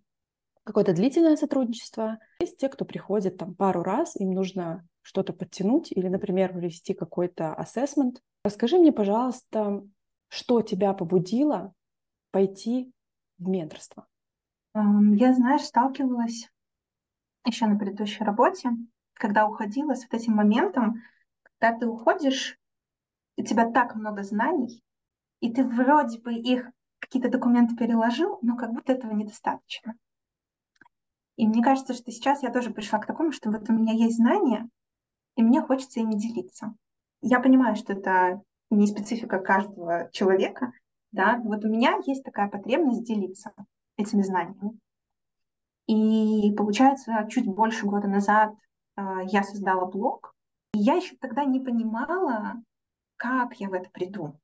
какое-то 0.67 0.93
длительное 0.93 1.37
сотрудничество. 1.37 2.19
Есть 2.41 2.57
те, 2.57 2.67
кто 2.67 2.83
приходит 2.85 3.37
там 3.37 3.55
пару 3.55 3.81
раз, 3.81 4.15
им 4.17 4.31
нужно 4.31 4.85
что-то 5.01 5.31
подтянуть 5.31 5.91
или, 5.93 6.09
например, 6.09 6.51
провести 6.51 6.93
какой-то 6.93 7.53
ассессмент. 7.55 8.21
Расскажи 8.43 8.77
мне, 8.77 8.91
пожалуйста, 8.91 9.81
что 10.27 10.61
тебя 10.61 10.93
побудило 10.93 11.73
пойти 12.31 12.91
в 13.39 13.47
менторство? 13.47 14.05
Я, 14.75 15.33
знаешь, 15.33 15.63
сталкивалась 15.63 16.49
еще 17.45 17.65
на 17.65 17.79
предыдущей 17.79 18.25
работе, 18.25 18.71
когда 19.13 19.47
уходила 19.47 19.95
с 19.95 20.03
вот 20.03 20.13
этим 20.13 20.33
моментом, 20.33 21.01
когда 21.43 21.77
ты 21.77 21.87
уходишь, 21.87 22.59
у 23.37 23.43
тебя 23.43 23.71
так 23.71 23.95
много 23.95 24.23
знаний, 24.23 24.83
и 25.39 25.53
ты 25.53 25.63
вроде 25.63 26.19
бы 26.19 26.33
их 26.33 26.69
какие-то 26.99 27.29
документы 27.29 27.75
переложил, 27.75 28.39
но 28.41 28.57
как 28.57 28.73
будто 28.73 28.91
этого 28.91 29.13
недостаточно. 29.13 29.95
И 31.37 31.47
мне 31.47 31.63
кажется, 31.63 31.93
что 31.93 32.11
сейчас 32.11 32.43
я 32.43 32.51
тоже 32.51 32.71
пришла 32.71 32.99
к 32.99 33.05
такому, 33.05 33.31
что 33.31 33.51
вот 33.51 33.69
у 33.69 33.73
меня 33.73 33.93
есть 33.93 34.17
знания, 34.17 34.67
и 35.35 35.43
мне 35.43 35.61
хочется 35.61 35.99
ими 35.99 36.15
делиться. 36.15 36.75
Я 37.21 37.39
понимаю, 37.39 37.75
что 37.75 37.93
это 37.93 38.41
не 38.71 38.87
специфика 38.87 39.39
каждого 39.39 40.09
человека, 40.11 40.73
да, 41.11 41.39
вот 41.43 41.63
у 41.63 41.69
меня 41.69 41.99
есть 42.05 42.23
такая 42.23 42.49
потребность 42.49 43.03
делиться 43.03 43.53
этими 43.97 44.23
знаниями. 44.23 44.77
И 45.85 46.53
получается, 46.57 47.27
чуть 47.29 47.45
больше 47.45 47.85
года 47.85 48.07
назад 48.07 48.53
э, 48.97 49.01
я 49.27 49.43
создала 49.43 49.85
блог, 49.85 50.35
и 50.73 50.79
я 50.79 50.95
еще 50.95 51.15
тогда 51.15 51.45
не 51.45 51.59
понимала, 51.59 52.55
как 53.15 53.55
я 53.59 53.69
в 53.69 53.73
это 53.73 53.89
приду 53.91 54.37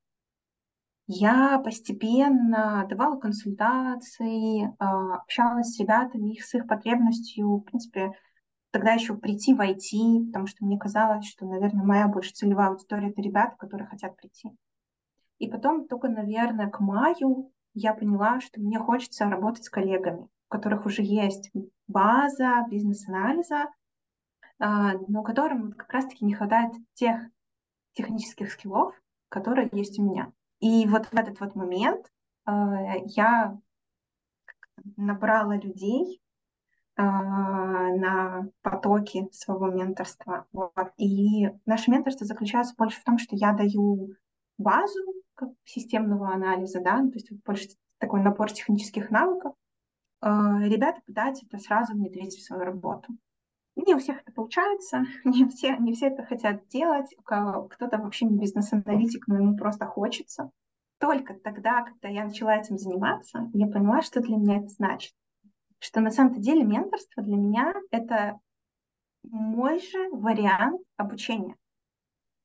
я 1.07 1.59
постепенно 1.59 2.85
давала 2.89 3.19
консультации, 3.19 4.73
а, 4.79 5.15
общалась 5.15 5.75
с 5.75 5.79
ребятами, 5.79 6.33
их 6.33 6.45
с 6.45 6.53
их 6.53 6.67
потребностью, 6.67 7.57
в 7.57 7.61
принципе, 7.61 8.11
тогда 8.71 8.93
еще 8.93 9.15
прийти 9.15 9.53
в 9.53 9.59
IT, 9.59 10.27
потому 10.27 10.47
что 10.47 10.65
мне 10.65 10.79
казалось, 10.79 11.27
что, 11.27 11.45
наверное, 11.45 11.83
моя 11.85 12.07
больше 12.07 12.33
целевая 12.33 12.69
аудитория— 12.69 13.09
это 13.11 13.21
ребята, 13.21 13.55
которые 13.57 13.87
хотят 13.87 14.15
прийти. 14.15 14.49
И 15.39 15.49
потом 15.49 15.87
только, 15.87 16.07
наверное, 16.07 16.69
к 16.69 16.79
маю 16.79 17.51
я 17.73 17.93
поняла, 17.93 18.39
что 18.39 18.61
мне 18.61 18.79
хочется 18.79 19.25
работать 19.25 19.65
с 19.65 19.69
коллегами, 19.69 20.21
у 20.21 20.29
которых 20.47 20.85
уже 20.85 21.01
есть 21.01 21.51
база 21.87 22.65
бизнес-анализа, 22.69 23.67
а, 24.59 24.93
но 25.07 25.21
которым 25.21 25.73
как 25.73 25.91
раз-таки 25.91 26.23
не 26.23 26.33
хватает 26.33 26.71
тех 26.93 27.19
технических 27.91 28.51
скиллов, 28.51 28.95
которые 29.29 29.69
есть 29.71 29.99
у 29.99 30.03
меня. 30.03 30.31
И 30.63 30.87
вот 30.87 31.07
в 31.07 31.13
этот 31.13 31.41
вот 31.41 31.55
момент 31.55 32.09
э, 32.47 32.51
я 33.07 33.59
набрала 34.95 35.57
людей 35.57 36.21
э, 36.95 37.01
на 37.01 38.47
потоки 38.61 39.27
своего 39.33 39.67
менторства. 39.67 40.47
Вот. 40.53 40.93
И 40.95 41.49
наше 41.65 41.91
менторство 41.91 42.25
заключается 42.25 42.75
больше 42.77 43.01
в 43.01 43.03
том, 43.03 43.17
что 43.17 43.35
я 43.35 43.51
даю 43.51 44.13
базу 44.57 44.99
как 45.35 45.49
системного 45.65 46.33
анализа, 46.33 46.79
да, 46.79 46.99
то 46.99 47.11
есть 47.15 47.29
больше 47.43 47.67
такой 47.97 48.21
набор 48.21 48.49
технических 48.49 49.11
навыков. 49.11 49.55
Э, 50.21 50.29
ребята 50.61 51.01
пытаются 51.05 51.45
это 51.45 51.57
сразу 51.57 51.91
внедрить 51.91 52.37
в 52.37 52.41
свою 52.41 52.63
работу. 52.63 53.09
Не 53.85 53.95
у 53.95 53.99
всех 53.99 54.21
это 54.21 54.31
получается, 54.31 55.03
не 55.25 55.45
все, 55.47 55.77
не 55.77 55.93
все 55.93 56.07
это 56.07 56.23
хотят 56.23 56.67
делать, 56.67 57.13
кто-то 57.23 57.97
вообще 57.97 58.25
не 58.25 58.37
бизнес-аналитик, 58.37 59.27
но 59.27 59.37
ему 59.37 59.57
просто 59.57 59.85
хочется. 59.85 60.51
Только 60.99 61.33
тогда, 61.33 61.83
когда 61.83 62.07
я 62.07 62.23
начала 62.23 62.55
этим 62.55 62.77
заниматься, 62.77 63.49
я 63.53 63.67
поняла, 63.67 64.01
что 64.01 64.21
для 64.21 64.37
меня 64.37 64.59
это 64.59 64.67
значит. 64.69 65.13
Что 65.79 65.99
на 65.99 66.11
самом-то 66.11 66.39
деле 66.39 66.63
менторство 66.63 67.21
для 67.21 67.35
меня— 67.35 67.73
это 67.91 68.39
мой 69.23 69.79
же 69.79 70.09
вариант 70.11 70.81
обучения. 70.95 71.55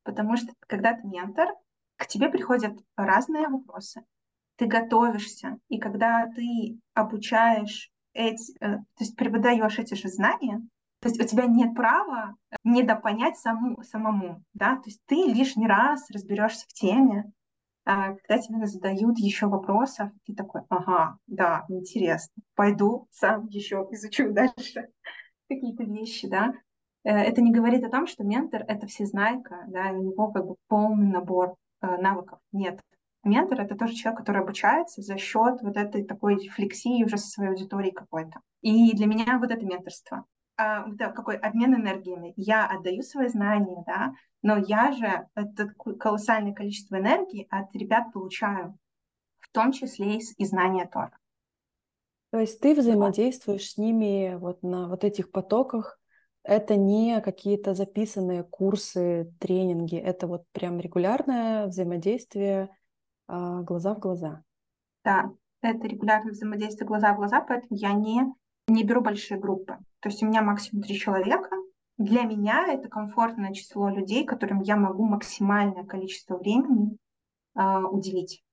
Потому 0.02 0.36
что 0.36 0.52
когда 0.66 0.94
ты 0.94 1.06
ментор, 1.06 1.48
к 1.96 2.06
тебе 2.06 2.30
приходят 2.30 2.78
разные 2.96 3.48
вопросы. 3.48 4.04
Ты 4.56 4.66
готовишься, 4.66 5.58
и 5.68 5.78
когда 5.78 6.26
ты 6.34 6.80
обучаешь 6.94 7.92
эти, 8.12 8.52
э, 8.60 8.78
то 8.78 8.84
есть 8.98 9.14
преподаешь 9.14 9.78
эти 9.78 9.94
же 9.94 10.08
знания, 10.08 10.60
то 11.00 11.08
есть 11.08 11.20
у 11.20 11.26
тебя 11.26 11.46
нет 11.46 11.74
права 11.74 12.36
недопонять 12.64 13.38
саму, 13.38 13.82
самому, 13.82 14.42
да, 14.54 14.76
то 14.76 14.82
есть 14.86 15.00
ты 15.06 15.14
лишний 15.14 15.66
раз 15.66 16.10
разберешься 16.10 16.66
в 16.68 16.72
теме, 16.72 17.30
а 17.84 18.14
когда 18.14 18.38
тебе 18.38 18.66
задают 18.66 19.18
еще 19.18 19.46
вопросов, 19.46 20.10
ты 20.26 20.34
такой, 20.34 20.62
ага, 20.68 21.16
да, 21.26 21.64
интересно, 21.68 22.42
пойду 22.54 23.06
сам 23.10 23.46
еще 23.46 23.86
изучу 23.92 24.32
дальше 24.32 24.88
какие-то 25.48 25.84
вещи, 25.84 26.28
да. 26.28 26.52
Э, 27.04 27.12
это 27.12 27.40
не 27.40 27.52
говорит 27.52 27.84
о 27.84 27.90
том, 27.90 28.06
что 28.06 28.24
ментор— 28.24 28.64
это 28.68 28.86
всезнайка, 28.86 29.64
да, 29.68 29.92
у 29.92 30.02
него 30.02 30.30
как 30.32 30.46
бы 30.46 30.56
полный 30.66 31.06
набор 31.06 31.54
э, 31.80 31.96
навыков. 31.96 32.40
Нет. 32.52 32.80
Ментор— 33.24 33.60
это 33.62 33.74
тоже 33.74 33.94
человек, 33.94 34.20
который 34.20 34.42
обучается 34.42 35.00
за 35.00 35.16
счет 35.16 35.62
вот 35.62 35.76
этой 35.76 36.04
такой 36.04 36.34
рефлексии 36.36 37.04
уже 37.04 37.16
со 37.16 37.28
своей 37.28 37.50
аудиторией 37.50 37.94
какой-то. 37.94 38.40
И 38.60 38.94
для 38.94 39.06
меня 39.06 39.38
вот 39.38 39.50
это 39.50 39.64
менторство 39.64 40.26
а, 40.58 40.86
да, 40.88 41.12
какой 41.12 41.36
обмен 41.36 41.76
энергиями. 41.76 42.34
Я 42.36 42.66
отдаю 42.66 43.02
свои 43.02 43.28
знания, 43.28 43.84
да, 43.86 44.12
но 44.42 44.56
я 44.56 44.90
же 44.90 45.28
это 45.36 45.68
колоссальное 45.98 46.52
количество 46.52 46.96
энергии 46.96 47.46
от 47.48 47.74
ребят 47.76 48.12
получаю, 48.12 48.76
в 49.38 49.48
том 49.52 49.70
числе 49.70 50.16
и, 50.16 50.20
и 50.36 50.44
знания 50.44 50.90
тоже. 50.92 51.12
То 52.30 52.40
есть 52.40 52.60
ты 52.60 52.74
взаимодействуешь 52.74 53.70
с 53.70 53.78
ними 53.78 54.36
вот 54.36 54.62
на 54.62 54.88
вот 54.88 55.04
этих 55.04 55.30
потоках. 55.30 55.98
Это 56.42 56.76
не 56.76 57.20
какие-то 57.20 57.74
записанные 57.74 58.42
курсы, 58.42 59.32
тренинги. 59.38 59.96
Это 59.96 60.26
вот 60.26 60.42
прям 60.52 60.80
регулярное 60.80 61.68
взаимодействие 61.68 62.68
а, 63.28 63.62
глаза 63.62 63.94
в 63.94 64.00
глаза. 64.00 64.42
Да, 65.04 65.30
это 65.62 65.86
регулярное 65.86 66.32
взаимодействие 66.32 66.86
глаза 66.86 67.14
в 67.14 67.16
глаза, 67.16 67.40
поэтому 67.40 67.78
я 67.78 67.92
не 67.92 68.34
не 68.68 68.84
беру 68.84 69.00
большие 69.00 69.40
группы. 69.40 69.78
То 70.00 70.08
есть 70.08 70.22
у 70.22 70.26
меня 70.26 70.42
максимум 70.42 70.82
три 70.82 70.96
человека. 70.96 71.50
Для 71.96 72.22
меня 72.22 72.66
это 72.68 72.88
комфортное 72.88 73.52
число 73.52 73.88
людей, 73.88 74.24
которым 74.24 74.60
я 74.60 74.76
могу 74.76 75.04
максимальное 75.04 75.84
количество 75.84 76.36
времени 76.36 76.96
э, 77.56 77.60
уделить, 77.90 78.44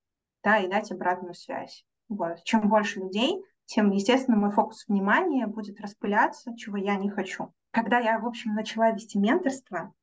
да, 0.44 0.58
и 0.58 0.68
дать 0.68 0.92
обратную 0.92 1.36
связь. 1.36 1.86
Вот. 2.10 2.44
Чем 2.44 2.68
больше 2.68 3.00
людей, 3.00 3.44
тем, 3.66 3.92
естественно, 3.92 4.38
мой 4.38 4.52
фокус 4.52 4.86
внимания 4.88 5.46
будет 5.46 5.80
распыляться, 5.80 6.56
чего 6.56 6.78
я 6.78 6.96
не 6.96 7.10
хочу. 7.10 7.54
Когда 7.72 8.00
я, 8.00 8.20
в 8.20 8.26
общем, 8.26 8.56
начала 8.56 8.92
вести 8.92 9.20
менторство, 9.20 9.94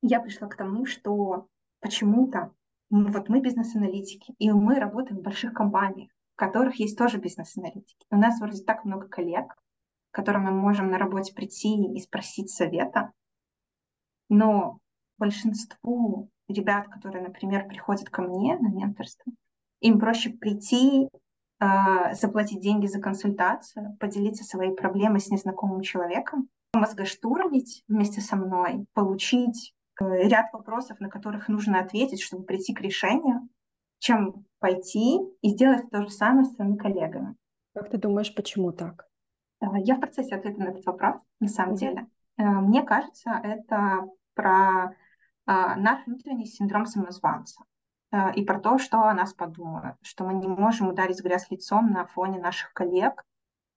я 0.00 0.20
пришла 0.20 0.48
к 0.48 0.56
тому, 0.56 0.86
что 0.86 1.48
почему-то 1.80 2.52
вот 2.88 3.28
мы 3.28 3.40
бизнес-аналитики, 3.40 4.34
и 4.38 4.50
мы 4.50 4.78
работаем 4.78 5.18
в 5.20 5.22
больших 5.22 5.52
компаниях 5.52 6.10
в 6.36 6.38
которых 6.38 6.74
есть 6.74 6.98
тоже 6.98 7.16
бизнес-аналитики. 7.16 8.04
У 8.10 8.16
нас 8.16 8.38
вроде 8.38 8.62
так 8.62 8.84
много 8.84 9.08
коллег, 9.08 9.56
которым 10.16 10.44
мы 10.44 10.50
можем 10.50 10.90
на 10.90 10.96
работе 10.96 11.34
прийти 11.34 11.74
и 11.92 12.00
спросить 12.00 12.48
совета, 12.48 13.12
но 14.30 14.78
большинству 15.18 16.30
ребят, 16.48 16.88
которые, 16.88 17.22
например, 17.22 17.68
приходят 17.68 18.08
ко 18.08 18.22
мне 18.22 18.56
на 18.56 18.68
менторство, 18.68 19.30
им 19.80 20.00
проще 20.00 20.30
прийти, 20.30 21.10
э, 21.60 22.14
заплатить 22.14 22.62
деньги 22.62 22.86
за 22.86 22.98
консультацию, 22.98 23.94
поделиться 24.00 24.42
своей 24.42 24.74
проблемой 24.74 25.20
с 25.20 25.28
незнакомым 25.28 25.82
человеком, 25.82 26.48
мозгоштурмить 26.72 27.84
вместе 27.86 28.22
со 28.22 28.36
мной, 28.36 28.86
получить 28.94 29.74
э, 30.00 30.28
ряд 30.28 30.50
вопросов, 30.54 30.98
на 30.98 31.10
которых 31.10 31.48
нужно 31.48 31.78
ответить, 31.78 32.22
чтобы 32.22 32.44
прийти 32.44 32.72
к 32.72 32.80
решению, 32.80 33.50
чем 33.98 34.46
пойти 34.60 35.18
и 35.42 35.50
сделать 35.50 35.90
то 35.90 36.00
же 36.04 36.08
самое 36.08 36.46
с 36.46 36.54
своими 36.54 36.76
коллегами. 36.76 37.36
Как 37.74 37.90
ты 37.90 37.98
думаешь, 37.98 38.34
почему 38.34 38.72
так? 38.72 39.06
Э, 39.60 39.66
я 39.78 39.96
в 39.96 40.00
процессе 40.00 40.34
ответа 40.34 40.60
на 40.60 40.68
этот 40.68 40.86
вопрос, 40.86 41.16
на 41.40 41.48
самом 41.48 41.74
деле. 41.76 42.06
Э, 42.36 42.44
мне 42.44 42.82
кажется, 42.82 43.40
это 43.42 44.08
про 44.34 44.94
наш 45.48 46.04
внутренний 46.06 46.44
синдром 46.44 46.86
самозванца 46.86 47.62
и 48.34 48.44
про 48.44 48.58
то, 48.58 48.78
что 48.78 49.02
о 49.02 49.14
нас 49.14 49.32
подумают, 49.32 49.96
что 50.02 50.24
мы 50.24 50.34
не 50.34 50.48
можем 50.48 50.88
ударить 50.88 51.22
грязь 51.22 51.48
лицом 51.52 51.92
на 51.92 52.04
фоне 52.04 52.40
наших 52.40 52.72
коллег, 52.72 53.24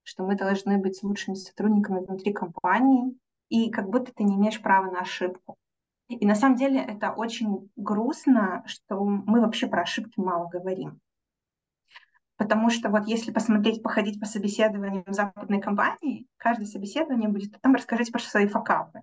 что 0.02 0.26
мы 0.26 0.36
должны 0.36 0.80
быть 0.80 1.04
лучшими 1.04 1.36
сотрудниками 1.36 2.04
внутри 2.04 2.34
компании, 2.34 3.16
и 3.50 3.70
как 3.70 3.88
будто 3.88 4.12
ты 4.12 4.24
не 4.24 4.36
имеешь 4.36 4.60
права 4.60 4.90
на 4.90 5.02
ошибку. 5.02 5.58
И 6.08 6.26
на 6.26 6.34
самом 6.34 6.56
деле 6.56 6.82
это 6.82 7.12
очень 7.12 7.70
грустно, 7.76 8.64
что 8.66 9.04
мы 9.04 9.42
вообще 9.42 9.68
про 9.68 9.84
ошибки 9.84 10.20
мало 10.20 10.50
говорим. 10.50 11.00
Потому 12.40 12.70
что 12.70 12.90
вот 12.90 13.06
если 13.06 13.34
посмотреть, 13.34 13.84
походить 13.84 14.18
по 14.18 14.26
собеседованиям 14.26 15.04
западной 15.08 15.60
компании, 15.60 16.26
каждое 16.38 16.66
собеседование 16.66 17.28
будет, 17.28 17.60
там 17.60 17.76
расскажите 17.76 18.14
про 18.14 18.22
свои 18.22 18.48
факапы. 18.48 19.02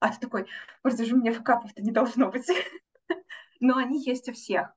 А 0.00 0.08
ты 0.08 0.18
такой, 0.18 0.46
просто 0.80 1.04
же 1.04 1.14
у 1.14 1.18
меня 1.18 1.34
факапов-то 1.34 1.82
не 1.82 1.90
должно 1.90 2.30
быть. 2.30 2.48
Но 3.60 3.76
они 3.76 4.02
есть 4.02 4.30
у 4.30 4.32
всех. 4.32 4.72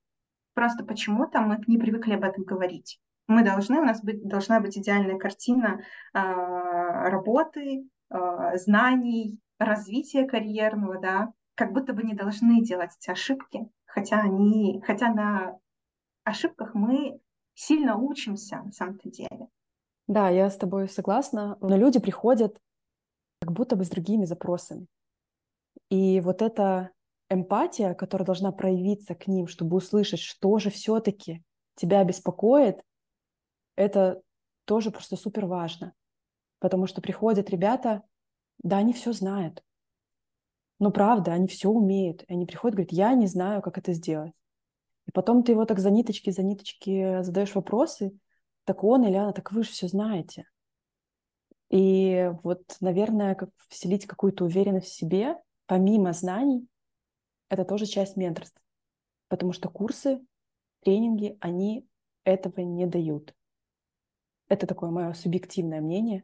Просто 0.53 0.83
почему-то 0.83 1.39
мы 1.39 1.63
не 1.67 1.77
привыкли 1.77 2.11
об 2.11 2.25
этом 2.25 2.43
говорить. 2.43 2.99
Мы 3.27 3.45
должны, 3.45 3.79
у 3.79 3.85
нас 3.85 4.03
быть, 4.03 4.27
должна 4.27 4.59
быть 4.59 4.77
идеальная 4.77 5.17
картина 5.17 5.79
э, 6.13 6.19
работы, 6.19 7.87
э, 8.09 8.57
знаний, 8.57 9.39
развития 9.57 10.27
карьерного, 10.27 10.99
да, 10.99 11.31
как 11.55 11.71
будто 11.71 11.93
бы 11.93 12.03
не 12.03 12.13
должны 12.13 12.61
делать 12.61 12.91
эти 12.99 13.09
ошибки, 13.09 13.69
хотя 13.85 14.19
они, 14.19 14.83
хотя 14.85 15.13
на 15.13 15.57
ошибках 16.25 16.73
мы 16.73 17.21
сильно 17.53 17.98
учимся 17.98 18.62
на 18.63 18.72
самом-то 18.72 19.10
деле. 19.10 19.48
Да, 20.08 20.29
я 20.29 20.50
с 20.50 20.58
тобой 20.58 20.89
согласна, 20.89 21.58
но 21.62 21.77
люди 21.77 22.00
приходят 22.00 22.60
как 23.41 23.53
будто 23.53 23.75
бы 23.75 23.86
с 23.86 23.89
другими 23.89 24.25
запросами. 24.25 24.88
И 25.89 26.22
вот 26.22 26.41
эта 26.41 26.91
эмпатия, 27.29 27.93
которая 27.93 28.25
должна 28.25 28.51
проявиться 28.51 29.15
к 29.15 29.27
ним, 29.27 29.48
чтобы 29.48 29.77
услышать, 29.77 30.20
что 30.20 30.60
же 30.60 30.70
все-таки 30.70 31.43
тебя 31.75 32.03
беспокоит, 32.03 32.84
это 33.75 34.22
тоже 34.65 34.91
просто 34.91 35.15
супер 35.15 35.46
важно. 35.46 35.93
Потому 36.60 36.88
что 36.88 37.01
приходят 37.01 37.50
ребята, 37.50 38.03
да, 38.62 38.77
они 38.77 38.93
все 38.93 39.13
знают. 39.13 39.63
Но 40.79 40.91
правда, 40.91 41.34
они 41.34 41.48
все 41.48 41.70
умеют. 41.70 42.24
И 42.24 42.34
они 42.34 42.46
приходят 42.46 42.74
и 42.74 42.77
говорят, 42.77 42.91
я 42.91 43.13
не 43.13 43.27
знаю, 43.27 43.62
как 43.62 43.77
это 43.77 43.93
сделать. 43.93 44.34
И 45.11 45.13
потом 45.13 45.43
ты 45.43 45.51
его 45.51 45.65
так 45.65 45.79
за 45.79 45.91
ниточки, 45.91 46.29
за 46.29 46.41
ниточки 46.41 47.21
задаешь 47.21 47.53
вопросы, 47.53 48.17
так 48.63 48.81
он 48.85 49.03
или 49.03 49.15
она, 49.15 49.33
так 49.33 49.51
вы 49.51 49.63
же 49.63 49.69
все 49.69 49.89
знаете. 49.89 50.47
И 51.69 52.31
вот, 52.43 52.77
наверное, 52.79 53.35
как 53.35 53.50
вселить 53.67 54.05
какую-то 54.05 54.45
уверенность 54.45 54.87
в 54.87 54.93
себе, 54.93 55.35
помимо 55.65 56.13
знаний, 56.13 56.65
это 57.50 57.65
тоже 57.65 57.87
часть 57.87 58.15
менторства. 58.15 58.61
Потому 59.27 59.51
что 59.51 59.67
курсы, 59.67 60.25
тренинги, 60.79 61.37
они 61.41 61.85
этого 62.24 62.61
не 62.61 62.85
дают. 62.85 63.35
Это 64.47 64.65
такое 64.65 64.91
мое 64.91 65.11
субъективное 65.11 65.81
мнение. 65.81 66.24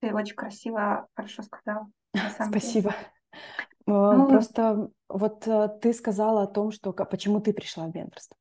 Ты 0.00 0.14
очень 0.14 0.36
красиво, 0.36 1.08
хорошо 1.14 1.42
сказал. 1.44 1.86
Спасибо. 2.46 2.94
Ну, 3.86 4.28
Просто 4.28 4.90
вот 5.08 5.46
э, 5.46 5.68
ты 5.80 5.92
сказала 5.92 6.42
о 6.42 6.46
том, 6.46 6.70
что 6.70 6.92
почему 6.92 7.40
ты 7.40 7.52
пришла 7.52 7.86
в 7.86 7.94
менторство. 7.94 8.36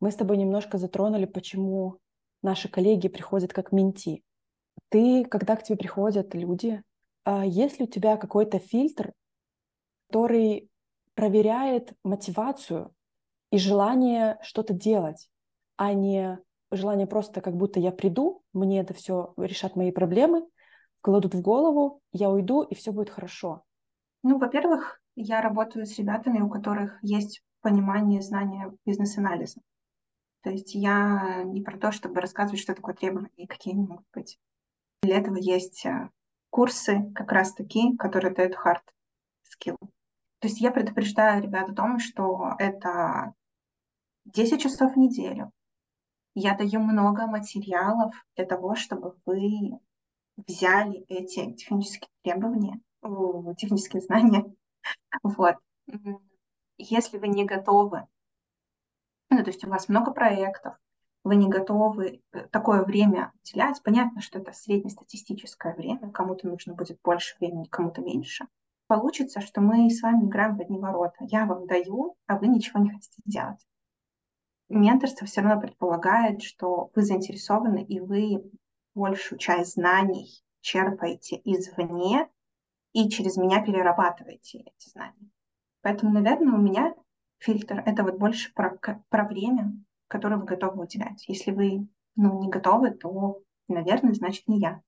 Мы 0.00 0.10
с 0.10 0.16
тобой 0.16 0.36
немножко 0.36 0.78
затронули, 0.78 1.26
почему 1.26 1.98
наши 2.42 2.68
коллеги 2.68 3.08
приходят 3.08 3.52
как 3.52 3.70
менти. 3.70 4.24
Ты, 4.88 5.24
когда 5.24 5.56
к 5.56 5.62
тебе 5.62 5.76
приходят 5.76 6.34
люди, 6.34 6.82
а 7.24 7.44
есть 7.44 7.78
ли 7.78 7.84
у 7.84 7.88
тебя 7.88 8.16
какой-то 8.16 8.58
фильтр, 8.58 9.12
который 10.08 10.70
проверяет 11.14 11.92
мотивацию 12.02 12.92
и 13.52 13.58
желание 13.58 14.38
что-то 14.42 14.72
делать, 14.72 15.28
а 15.76 15.92
не 15.92 16.38
желание 16.70 17.06
просто 17.06 17.40
как 17.40 17.56
будто 17.56 17.78
я 17.78 17.92
приду, 17.92 18.42
мне 18.52 18.80
это 18.80 18.94
все 18.94 19.34
решат 19.36 19.76
мои 19.76 19.92
проблемы, 19.92 20.46
кладут 21.00 21.34
в 21.34 21.40
голову, 21.40 22.00
я 22.12 22.30
уйду, 22.30 22.62
и 22.62 22.74
все 22.74 22.92
будет 22.92 23.10
хорошо. 23.10 23.62
Ну, 24.22 24.38
во-первых, 24.38 25.00
я 25.16 25.40
работаю 25.40 25.86
с 25.86 25.98
ребятами, 25.98 26.40
у 26.40 26.48
которых 26.48 26.98
есть 27.02 27.42
понимание, 27.60 28.22
знание 28.22 28.72
бизнес-анализа. 28.84 29.60
То 30.42 30.50
есть 30.50 30.74
я 30.74 31.42
не 31.44 31.62
про 31.62 31.78
то, 31.78 31.92
чтобы 31.92 32.20
рассказывать, 32.20 32.60
что 32.60 32.74
такое 32.74 32.94
требования 32.94 33.30
и 33.36 33.46
какие 33.46 33.74
они 33.74 33.86
могут 33.86 34.06
быть. 34.12 34.38
Для 35.02 35.18
этого 35.18 35.36
есть 35.36 35.84
э, 35.84 36.10
курсы 36.50 37.10
как 37.14 37.32
раз 37.32 37.54
таки, 37.54 37.96
которые 37.96 38.34
дают 38.34 38.54
hard 38.54 38.82
skill. 39.44 39.76
То 40.40 40.48
есть 40.48 40.60
я 40.60 40.70
предупреждаю 40.70 41.42
ребят 41.42 41.68
о 41.68 41.74
том, 41.74 41.98
что 41.98 42.54
это 42.58 43.34
10 44.26 44.60
часов 44.60 44.94
в 44.94 44.98
неделю, 44.98 45.52
я 46.34 46.56
даю 46.56 46.80
много 46.80 47.26
материалов 47.26 48.14
для 48.36 48.46
того, 48.46 48.74
чтобы 48.74 49.16
вы 49.26 49.78
взяли 50.46 51.04
эти 51.08 51.52
технические 51.54 52.08
требования, 52.22 52.80
технические 53.56 54.02
знания. 54.02 54.44
Вот. 55.22 55.56
Если 56.78 57.18
вы 57.18 57.28
не 57.28 57.44
готовы, 57.44 58.06
ну, 59.28 59.44
то 59.44 59.50
есть 59.50 59.62
у 59.64 59.68
вас 59.68 59.88
много 59.88 60.12
проектов, 60.12 60.76
вы 61.22 61.36
не 61.36 61.48
готовы 61.48 62.22
э, 62.32 62.46
такое 62.48 62.82
время 62.82 63.32
уделять, 63.42 63.82
понятно, 63.82 64.22
что 64.22 64.38
это 64.38 64.52
среднестатистическое 64.52 65.74
время, 65.74 66.10
кому-то 66.10 66.48
нужно 66.48 66.72
будет 66.74 66.98
больше 67.04 67.36
времени, 67.38 67.66
кому-то 67.66 68.00
меньше. 68.00 68.46
Получится, 68.86 69.42
что 69.42 69.60
мы 69.60 69.90
с 69.90 70.00
вами 70.00 70.24
играем 70.24 70.56
в 70.56 70.60
одни 70.60 70.78
ворота. 70.78 71.16
Я 71.20 71.44
вам 71.44 71.66
даю, 71.66 72.16
а 72.26 72.38
вы 72.38 72.46
ничего 72.46 72.80
не 72.80 72.90
хотите 72.90 73.20
делать 73.26 73.60
менторство 74.70 75.26
все 75.26 75.42
равно 75.42 75.60
предполагает, 75.60 76.42
что 76.42 76.90
вы 76.94 77.02
заинтересованы 77.02 77.82
и 77.82 78.00
вы 78.00 78.50
большую 78.94 79.38
часть 79.38 79.74
знаний 79.74 80.30
черпаете 80.60 81.40
извне 81.44 82.28
и 82.92 83.08
через 83.08 83.36
меня 83.36 83.64
перерабатываете 83.64 84.58
эти 84.58 84.88
знания. 84.88 85.30
Поэтому, 85.82 86.12
наверное, 86.12 86.54
у 86.54 86.60
меня 86.60 86.94
фильтр— 87.38 87.82
это 87.86 88.02
вот 88.02 88.18
больше 88.18 88.52
про, 88.54 88.78
про 89.08 89.24
время, 89.26 89.72
которое 90.08 90.36
вы 90.36 90.44
готовы 90.44 90.84
уделять. 90.84 91.24
Если 91.28 91.52
вы 91.52 91.88
ну, 92.16 92.42
не 92.42 92.48
готовы, 92.48 92.90
то, 92.90 93.40
наверное, 93.68 94.14
значит, 94.14 94.46
не 94.48 94.60
я. 94.60 94.82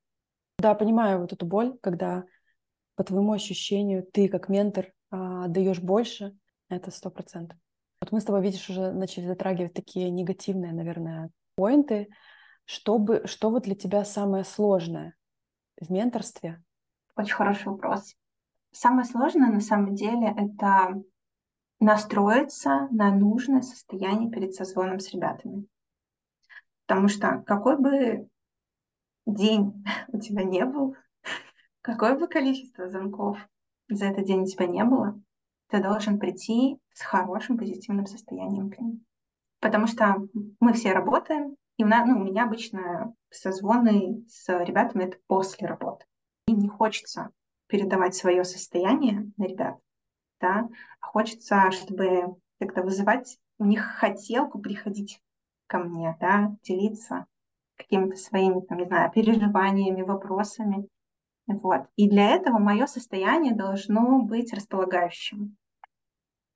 Да, 0.58 0.74
понимаю 0.74 1.20
вот 1.20 1.32
эту 1.32 1.46
боль, 1.46 1.76
когда 1.80 2.24
по 2.94 3.04
твоему 3.04 3.32
ощущению 3.32 4.04
ты 4.04 4.28
как 4.28 4.48
ментор 4.48 4.92
а, 5.10 5.48
даешь 5.48 5.80
больше, 5.80 6.36
это 6.68 6.90
сто 6.90 7.10
процентов. 7.10 7.58
Вот 8.00 8.12
мы 8.12 8.20
с 8.20 8.24
тобой, 8.24 8.42
видишь, 8.42 8.68
уже 8.68 8.92
начали 8.92 9.26
затрагивать 9.26 9.74
такие 9.74 10.10
негативные, 10.10 10.72
наверное, 10.72 11.30
поинты. 11.54 12.08
Что, 12.64 12.98
бы, 12.98 13.22
что 13.26 13.50
вот 13.50 13.64
для 13.64 13.74
тебя 13.74 14.04
самое 14.04 14.44
сложное 14.44 15.14
в 15.80 15.90
менторстве? 15.90 16.62
Очень 17.16 17.34
хороший 17.34 17.68
вопрос. 17.68 18.16
Самое 18.70 19.04
сложное 19.04 19.50
на 19.50 19.60
самом 19.60 19.94
деле 19.94 20.34
это 20.36 21.02
настроиться 21.78 22.88
на 22.90 23.10
нужное 23.10 23.60
состояние 23.60 24.30
перед 24.30 24.54
созвоном 24.54 24.98
с 24.98 25.10
ребятами. 25.12 25.66
Потому 26.86 27.08
что 27.08 27.42
какой 27.46 27.76
бы 27.76 28.28
день 29.26 29.84
у 30.08 30.18
тебя 30.18 30.44
не 30.44 30.64
был, 30.64 30.96
какое 31.82 32.18
бы 32.18 32.28
количество 32.28 32.88
звонков 32.88 33.38
за 33.88 34.06
этот 34.06 34.24
день 34.24 34.42
у 34.42 34.46
тебя 34.46 34.66
не 34.66 34.84
было, 34.84 35.20
ты 35.68 35.82
должен 35.82 36.18
прийти 36.18 36.78
с 36.92 37.02
хорошим 37.02 37.58
позитивным 37.58 38.06
состоянием 38.06 38.70
к 38.70 38.78
ним. 38.78 39.04
Потому 39.60 39.86
что 39.86 40.16
мы 40.60 40.72
все 40.72 40.92
работаем, 40.92 41.56
и 41.76 41.84
ну, 41.84 42.20
у 42.20 42.24
меня 42.24 42.44
обычно 42.44 43.14
созвоны 43.30 44.24
с 44.28 44.48
ребятами 44.48 45.04
это 45.04 45.18
после 45.26 45.66
работы. 45.66 46.04
И 46.46 46.52
не 46.52 46.68
хочется 46.68 47.30
передавать 47.68 48.14
свое 48.14 48.44
состояние 48.44 49.32
на 49.36 49.44
ребят, 49.44 49.78
да, 50.40 50.68
а 51.00 51.06
хочется, 51.06 51.70
чтобы 51.70 52.36
как-то 52.58 52.82
вызывать 52.82 53.38
у 53.58 53.64
них 53.64 53.82
хотелку 53.82 54.58
приходить 54.58 55.20
ко 55.68 55.78
мне, 55.78 56.16
да, 56.20 56.54
делиться 56.62 57.26
какими-то 57.76 58.16
своими, 58.16 58.60
там, 58.60 58.78
не 58.78 58.86
знаю, 58.86 59.10
переживаниями, 59.10 60.02
вопросами. 60.02 60.88
Вот. 61.46 61.86
И 61.96 62.08
для 62.08 62.30
этого 62.30 62.58
мое 62.58 62.86
состояние 62.86 63.54
должно 63.54 64.20
быть 64.22 64.52
располагающим. 64.52 65.56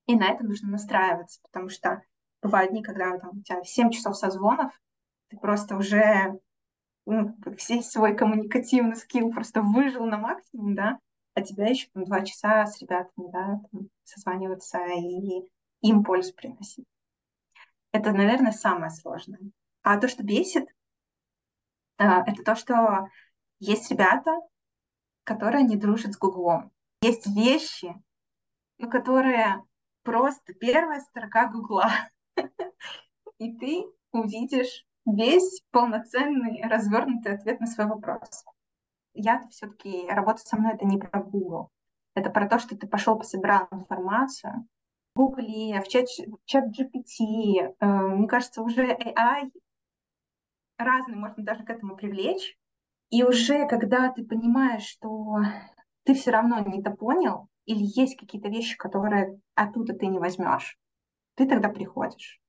И 0.07 0.14
на 0.14 0.29
это 0.29 0.44
нужно 0.44 0.70
настраиваться, 0.70 1.40
потому 1.42 1.68
что 1.68 2.03
бывают 2.42 2.70
дни, 2.70 2.83
когда 2.83 3.18
там, 3.18 3.38
у 3.38 3.42
тебя 3.42 3.62
7 3.64 3.90
часов 3.90 4.16
созвонов, 4.16 4.72
ты 5.29 5.37
просто 5.37 5.77
уже 5.77 6.38
ну, 7.07 7.37
весь 7.47 7.90
свой 7.90 8.16
коммуникативный 8.16 8.97
скилл 8.97 9.31
просто 9.31 9.62
выжил 9.62 10.05
на 10.07 10.19
максимум, 10.19 10.75
да, 10.75 10.99
а 11.35 11.42
тебя 11.42 11.69
еще 11.69 11.88
там, 11.92 12.05
два 12.05 12.25
часа 12.25 12.66
с 12.66 12.81
ребятами, 12.81 13.31
да, 13.31 13.61
там, 13.71 13.88
созваниваться 14.05 14.79
и 14.87 15.49
им 15.83 16.03
пользу 16.03 16.35
приносить. 16.35 16.87
Это, 17.92 18.12
наверное, 18.12 18.53
самое 18.53 18.90
сложное. 18.90 19.40
А 19.83 19.99
то, 19.99 20.09
что 20.09 20.23
бесит, 20.25 20.66
а, 21.99 22.23
это 22.27 22.42
то, 22.42 22.57
что 22.57 23.09
есть 23.59 23.90
ребята, 23.90 24.33
которые 25.25 25.64
не 25.64 25.77
дружат 25.77 26.12
с 26.14 26.19
Гуглом. 26.19 26.73
Есть 27.03 27.27
вещи, 27.27 27.95
ну, 28.79 28.90
которые 28.90 29.62
просто 30.03 30.55
первая 30.55 31.01
строка 31.01 31.49
Гугла. 31.49 31.90
И 33.38 33.57
ты 33.59 33.85
увидишь 34.12 34.86
весь 35.07 35.62
полноценный 35.71 36.62
развернутый 36.62 37.35
ответ 37.35 37.61
на 37.61 37.66
свой 37.66 37.87
вопрос. 37.87 38.45
Я 39.14 39.47
все-таки 39.49 40.07
работа 40.09 40.40
со 40.40 40.57
мной 40.57 40.75
это 40.75 40.85
не 40.85 40.99
про 40.99 41.23
Google. 41.23 41.71
Это 42.14 42.31
про 42.31 42.49
то, 42.49 42.59
что 42.59 42.77
ты 42.77 42.87
пошел 42.87 43.16
пособирал 43.16 43.69
информацию. 43.71 44.66
В 45.14 45.19
Google, 45.19 45.81
в 45.81 45.88
чат, 45.88 46.07
в 46.09 46.45
чат 46.45 46.64
GPT, 46.69 47.75
э, 47.79 47.87
мне 47.87 48.29
кажется, 48.29 48.62
уже 48.62 48.87
AI 48.87 49.51
разный 50.77 51.16
можно 51.16 51.42
даже 51.42 51.64
к 51.64 51.71
этому 51.71 51.97
привлечь. 51.97 52.59
И 53.09 53.23
уже 53.23 53.66
когда 53.69 54.12
ты 54.12 54.25
понимаешь, 54.25 54.85
что 54.85 55.38
ты 56.05 56.14
все 56.14 56.33
равно 56.33 56.59
не 56.61 56.83
то 56.83 56.90
понял, 56.90 57.49
или 57.64 57.83
есть 57.83 58.16
какие-то 58.16 58.49
вещи, 58.49 58.77
которые 58.77 59.40
оттуда 59.55 59.95
ты 59.95 60.07
не 60.07 60.19
возьмешь, 60.19 60.79
ты 61.35 61.49
тогда 61.49 61.69
приходишь, 61.69 62.40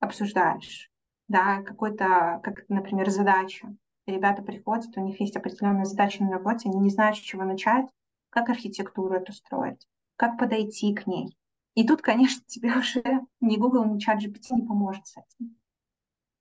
обсуждаешь, 0.00 0.90
да, 1.28 1.62
какой-то, 1.62 2.40
как, 2.42 2.68
например, 2.68 3.10
задачу. 3.10 3.76
Ребята 4.06 4.42
приходят, 4.42 4.96
у 4.96 5.00
них 5.00 5.20
есть 5.20 5.36
определенная 5.36 5.84
задача 5.84 6.22
на 6.22 6.32
работе, 6.32 6.68
они 6.68 6.78
не 6.78 6.90
знают, 6.90 7.16
с 7.16 7.20
чего 7.20 7.44
начать, 7.44 7.86
как 8.30 8.50
архитектуру 8.50 9.14
эту 9.14 9.32
строить, 9.32 9.86
как 10.16 10.38
подойти 10.38 10.94
к 10.94 11.06
ней. 11.06 11.36
И 11.74 11.86
тут, 11.86 12.02
конечно, 12.02 12.42
тебе 12.46 12.76
уже 12.76 13.02
ни 13.40 13.56
Google, 13.56 13.84
ни 13.84 13.98
чат 13.98 14.22
GPT 14.22 14.56
не 14.56 14.66
поможет 14.66 15.06
с 15.06 15.16
этим. 15.16 15.56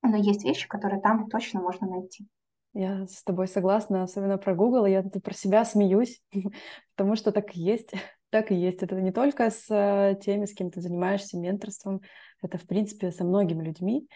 Но 0.01 0.17
есть 0.17 0.43
вещи, 0.43 0.67
которые 0.67 1.01
там 1.01 1.29
точно 1.29 1.61
можно 1.61 1.87
найти. 1.87 2.27
Я 2.73 3.05
с 3.05 3.23
тобой 3.23 3.47
согласна, 3.47 4.03
особенно 4.03 4.37
про 4.37 4.55
Google. 4.55 4.85
Я 4.85 5.03
тут 5.03 5.23
про 5.23 5.33
себя 5.33 5.63
смеюсь, 5.63 6.21
потому 6.95 7.15
что 7.15 7.31
так 7.31 7.55
и 7.55 7.61
есть. 7.61 7.93
Так 8.29 8.49
и 8.51 8.55
есть. 8.55 8.81
Это 8.81 8.99
не 8.99 9.11
только 9.11 9.51
с 9.51 9.67
э, 9.69 10.19
теми, 10.19 10.45
с 10.45 10.55
кем 10.55 10.71
ты 10.71 10.81
занимаешься 10.81 11.37
менторством, 11.37 12.01
это, 12.41 12.57
в 12.57 12.65
принципе, 12.65 13.11
со 13.11 13.23
многими 13.23 13.63
людьми. 13.63 14.09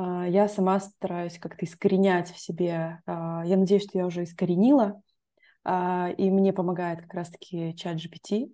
А, 0.00 0.28
я 0.28 0.48
сама 0.48 0.78
стараюсь 0.78 1.38
как-то 1.40 1.66
искоренять 1.66 2.30
в 2.30 2.38
себе. 2.38 3.00
А, 3.04 3.42
я 3.44 3.56
надеюсь, 3.56 3.82
что 3.82 3.98
я 3.98 4.06
уже 4.06 4.22
искоренила, 4.22 5.02
а, 5.64 6.10
и 6.16 6.30
мне 6.30 6.52
помогает 6.52 7.02
как 7.02 7.14
раз-таки 7.14 7.74
чат 7.74 7.96
GPT. 7.96 8.52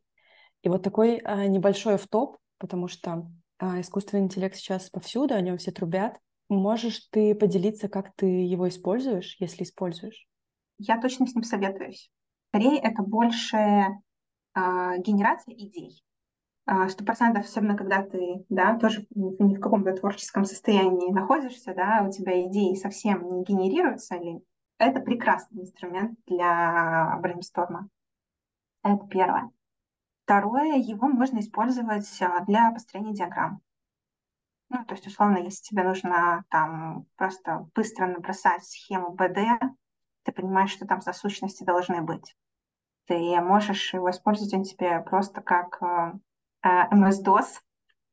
И 0.62 0.68
вот 0.70 0.82
такой 0.82 1.20
небольшой 1.48 1.96
автоп, 1.96 2.38
потому 2.56 2.88
что 2.88 3.30
искусственный 3.60 4.22
интеллект 4.22 4.56
сейчас 4.56 4.88
повсюду, 4.88 5.34
о 5.34 5.40
нем 5.42 5.58
все 5.58 5.70
трубят. 5.70 6.16
Можешь 6.48 7.00
ты 7.10 7.34
поделиться, 7.34 7.90
как 7.90 8.14
ты 8.16 8.24
его 8.24 8.66
используешь, 8.66 9.36
если 9.40 9.64
используешь? 9.64 10.26
Я 10.78 10.98
точно 10.98 11.26
с 11.26 11.34
ним 11.34 11.44
советуюсь. 11.44 12.10
Скорее, 12.48 12.78
это 12.78 13.02
больше 13.02 13.58
генерация 14.56 15.54
идей. 15.54 16.02
Сто 16.88 17.04
процентов, 17.04 17.44
особенно 17.44 17.76
когда 17.76 18.02
ты, 18.02 18.46
да, 18.48 18.78
тоже 18.78 19.06
не 19.14 19.56
в 19.56 19.60
каком-то 19.60 19.92
творческом 19.92 20.46
состоянии 20.46 21.12
находишься, 21.12 21.74
да, 21.74 22.02
у 22.06 22.10
тебя 22.10 22.46
идеи 22.46 22.74
совсем 22.74 23.34
не 23.34 23.44
генерируются, 23.44 24.16
или 24.16 24.42
это 24.78 25.00
прекрасный 25.00 25.62
инструмент 25.62 26.18
для 26.26 27.18
брейнсторма. 27.20 27.90
Это 28.82 29.06
первое. 29.06 29.50
Второе, 30.24 30.76
его 30.76 31.06
можно 31.06 31.40
использовать 31.40 32.10
для 32.46 32.70
построения 32.70 33.12
диаграмм. 33.12 33.60
Ну, 34.70 34.84
то 34.86 34.94
есть, 34.94 35.06
условно, 35.06 35.36
если 35.36 35.62
тебе 35.62 35.84
нужно 35.84 36.44
там 36.48 37.04
просто 37.16 37.68
быстро 37.74 38.06
набросать 38.06 38.64
схему 38.64 39.12
БД, 39.12 39.38
ты 40.22 40.32
понимаешь, 40.32 40.70
что 40.70 40.86
там 40.86 41.02
за 41.02 41.12
сущности 41.12 41.62
должны 41.62 42.00
быть. 42.00 42.34
Ты 43.06 43.38
можешь 43.42 43.92
его 43.92 44.10
использовать, 44.10 44.54
он 44.54 44.62
тебе 44.62 45.00
просто 45.00 45.42
как 45.42 45.82
э, 45.82 46.12
MS-DOS, 46.64 47.60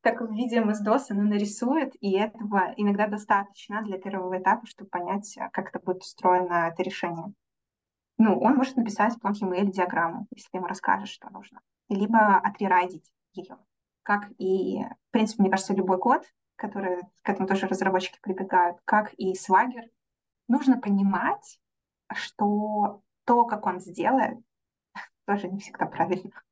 как 0.02 0.22
в 0.22 0.32
виде 0.32 0.60
MS-DOS 0.60 1.06
она 1.10 1.24
нарисует, 1.24 1.96
и 2.02 2.18
этого 2.18 2.74
иногда 2.76 3.08
достаточно 3.08 3.82
для 3.84 4.00
первого 4.00 4.40
этапа, 4.40 4.66
чтобы 4.66 4.90
понять, 4.90 5.38
как 5.54 5.70
это 5.70 5.80
будет 5.80 6.02
устроено, 6.02 6.68
это 6.68 6.84
решение. 6.84 7.34
Ну, 8.18 8.40
он 8.40 8.56
может 8.56 8.76
написать 8.76 9.16
в 9.16 9.26
HTML 9.26 9.72
диаграмму, 9.72 10.28
если 10.32 10.58
ему 10.58 10.68
расскажешь, 10.68 11.10
что 11.10 11.30
нужно. 11.30 11.60
Либо 11.90 12.38
отрерайдить 12.38 13.10
ее. 13.34 13.58
Как 14.04 14.30
и, 14.38 14.84
в 14.84 15.12
принципе, 15.12 15.44
мне 15.44 15.52
кажется, 15.52 15.74
любой 15.74 16.00
код, 16.00 16.24
которые 16.56 17.02
к 17.24 17.30
этому 17.30 17.48
тоже 17.48 17.68
разработчики 17.68 18.20
прибегают, 18.22 18.78
как 18.86 19.14
и 19.16 19.34
Swagger, 19.34 19.90
нужно 20.48 20.80
понимать, 20.80 21.60
что 22.14 23.02
то, 23.26 23.46
как 23.46 23.66
он 23.66 23.80
сделает, 23.80 24.38
тоже 25.26 25.48
не 25.48 25.60
всегда 25.60 25.86
правильно. 25.86 26.44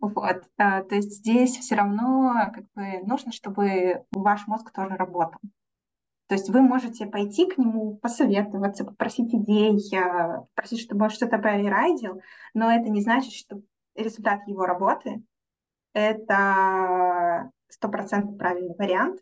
Вот. 0.00 0.44
А, 0.56 0.82
то 0.82 0.94
есть 0.94 1.12
здесь 1.16 1.56
все 1.56 1.74
равно 1.74 2.50
как 2.54 2.64
бы 2.74 3.06
нужно, 3.06 3.32
чтобы 3.32 4.04
ваш 4.12 4.46
мозг 4.46 4.70
тоже 4.72 4.96
работал. 4.96 5.40
То 6.28 6.34
есть 6.36 6.48
вы 6.48 6.62
можете 6.62 7.06
пойти 7.06 7.46
к 7.46 7.58
нему, 7.58 7.96
посоветоваться, 7.96 8.84
попросить 8.84 9.34
идей, 9.34 9.76
а, 9.98 10.42
попросить, 10.54 10.80
чтобы 10.80 11.04
он 11.04 11.10
что-то 11.10 11.38
прорайдил, 11.38 12.22
но 12.54 12.70
это 12.70 12.88
не 12.88 13.00
значит, 13.00 13.32
что 13.32 13.60
результат 13.96 14.46
его 14.46 14.64
работы— 14.64 15.22
это 15.92 17.50
стопроцентно 17.68 18.36
правильный 18.36 18.76
вариант, 18.76 19.20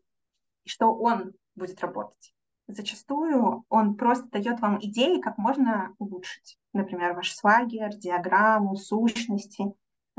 и 0.64 0.68
что 0.68 0.92
он 0.94 1.33
будет 1.54 1.81
работать. 1.81 2.35
Зачастую 2.66 3.64
он 3.70 3.94
просто 3.94 4.28
дает 4.28 4.61
вам 4.61 4.78
идеи, 4.83 5.20
как 5.20 5.38
можно 5.38 5.94
улучшить. 5.98 6.59
Например, 6.74 7.14
ваш 7.14 7.35
свагер, 7.35 7.96
диаграмму, 7.96 8.76
сущности. 8.76 9.72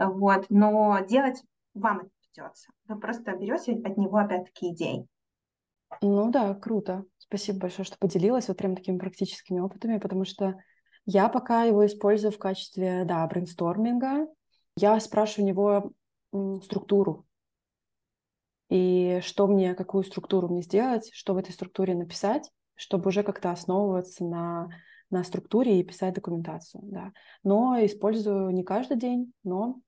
Вот. 0.07 0.45
Но 0.49 0.99
делать 1.07 1.41
вам 1.73 1.99
это 1.99 2.09
придется. 2.33 2.71
Вы 2.87 2.99
просто 2.99 3.35
берете 3.35 3.73
от 3.73 3.97
него 3.97 4.17
опять-таки 4.17 4.71
идеи. 4.71 5.07
Ну 6.01 6.29
да, 6.31 6.53
круто. 6.53 7.05
Спасибо 7.17 7.59
большое, 7.59 7.85
что 7.85 7.97
поделилась 7.97 8.47
вот 8.47 8.57
прям 8.57 8.75
такими 8.75 8.97
практическими 8.97 9.59
опытами, 9.59 9.97
потому 9.97 10.25
что 10.25 10.55
я 11.05 11.29
пока 11.29 11.63
его 11.63 11.85
использую 11.85 12.31
в 12.31 12.37
качестве, 12.37 13.03
да, 13.05 13.25
брейнсторминга. 13.27 14.27
Я 14.75 14.99
спрашиваю 14.99 15.45
у 15.45 15.47
него 15.47 15.91
структуру 16.63 17.25
и 18.69 19.19
что 19.23 19.47
мне, 19.47 19.73
какую 19.73 20.03
структуру 20.03 20.47
мне 20.47 20.61
сделать, 20.61 21.09
что 21.13 21.33
в 21.33 21.37
этой 21.37 21.51
структуре 21.51 21.95
написать, 21.95 22.49
чтобы 22.75 23.09
уже 23.09 23.23
как-то 23.23 23.51
основываться 23.51 24.23
на, 24.23 24.69
на 25.09 25.23
структуре 25.23 25.79
и 25.79 25.83
писать 25.83 26.13
документацию. 26.13 26.83
Да. 26.85 27.11
Но 27.43 27.83
использую 27.83 28.51
не 28.51 28.63
каждый 28.63 28.97
день, 28.97 29.33
но 29.43 29.79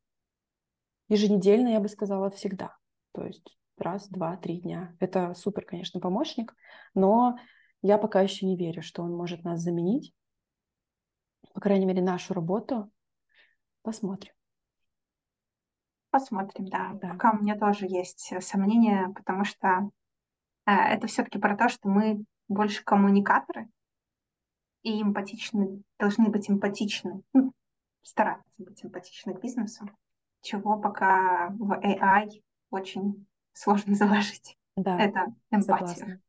еженедельно, 1.12 1.68
я 1.68 1.80
бы 1.80 1.90
сказала, 1.90 2.30
всегда. 2.30 2.78
То 3.12 3.26
есть 3.26 3.58
раз, 3.78 4.08
два, 4.08 4.38
три 4.38 4.62
дня. 4.62 4.96
Это 5.00 5.34
супер, 5.34 5.66
конечно, 5.66 6.00
помощник, 6.00 6.56
но 6.94 7.38
я 7.82 7.98
пока 7.98 8.22
еще 8.22 8.46
не 8.46 8.56
верю, 8.56 8.82
что 8.82 9.04
он 9.04 9.14
может 9.14 9.44
нас 9.44 9.60
заменить. 9.60 10.14
По 11.54 11.60
крайней 11.60 11.86
мере, 11.86 12.02
нашу 12.02 12.34
работу. 12.34 12.90
Посмотрим. 13.82 14.32
Посмотрим, 16.12 16.68
да. 16.68 16.92
да. 16.94 17.10
Пока 17.10 17.32
у 17.32 17.42
меня 17.42 17.58
тоже 17.58 17.88
есть 17.88 18.34
сомнения, 18.40 19.10
потому 19.16 19.44
что 19.44 19.90
э, 20.66 20.72
это 20.72 21.08
все-таки 21.08 21.40
про 21.40 21.58
то, 21.58 21.68
что 21.68 21.90
мы 21.90 22.24
больше 22.48 22.84
коммуникаторы 22.84 23.70
и 24.84 25.02
эмпатичны, 25.02 25.82
должны 26.00 26.30
быть 26.30 26.50
эмпатичны, 26.50 27.22
ну, 27.34 27.54
стараться 28.02 28.50
быть 28.58 28.84
эмпатичны 28.84 29.34
к 29.34 29.42
бизнесу, 29.42 29.90
чего 30.42 30.78
пока 30.80 31.50
в 31.58 31.72
AI 31.72 32.30
очень 32.70 33.26
сложно 33.54 33.96
заложить. 33.96 34.58
Да, 34.76 35.00
это 35.00 35.34
эмпатия. 35.52 35.88
Согласна. 35.88 36.22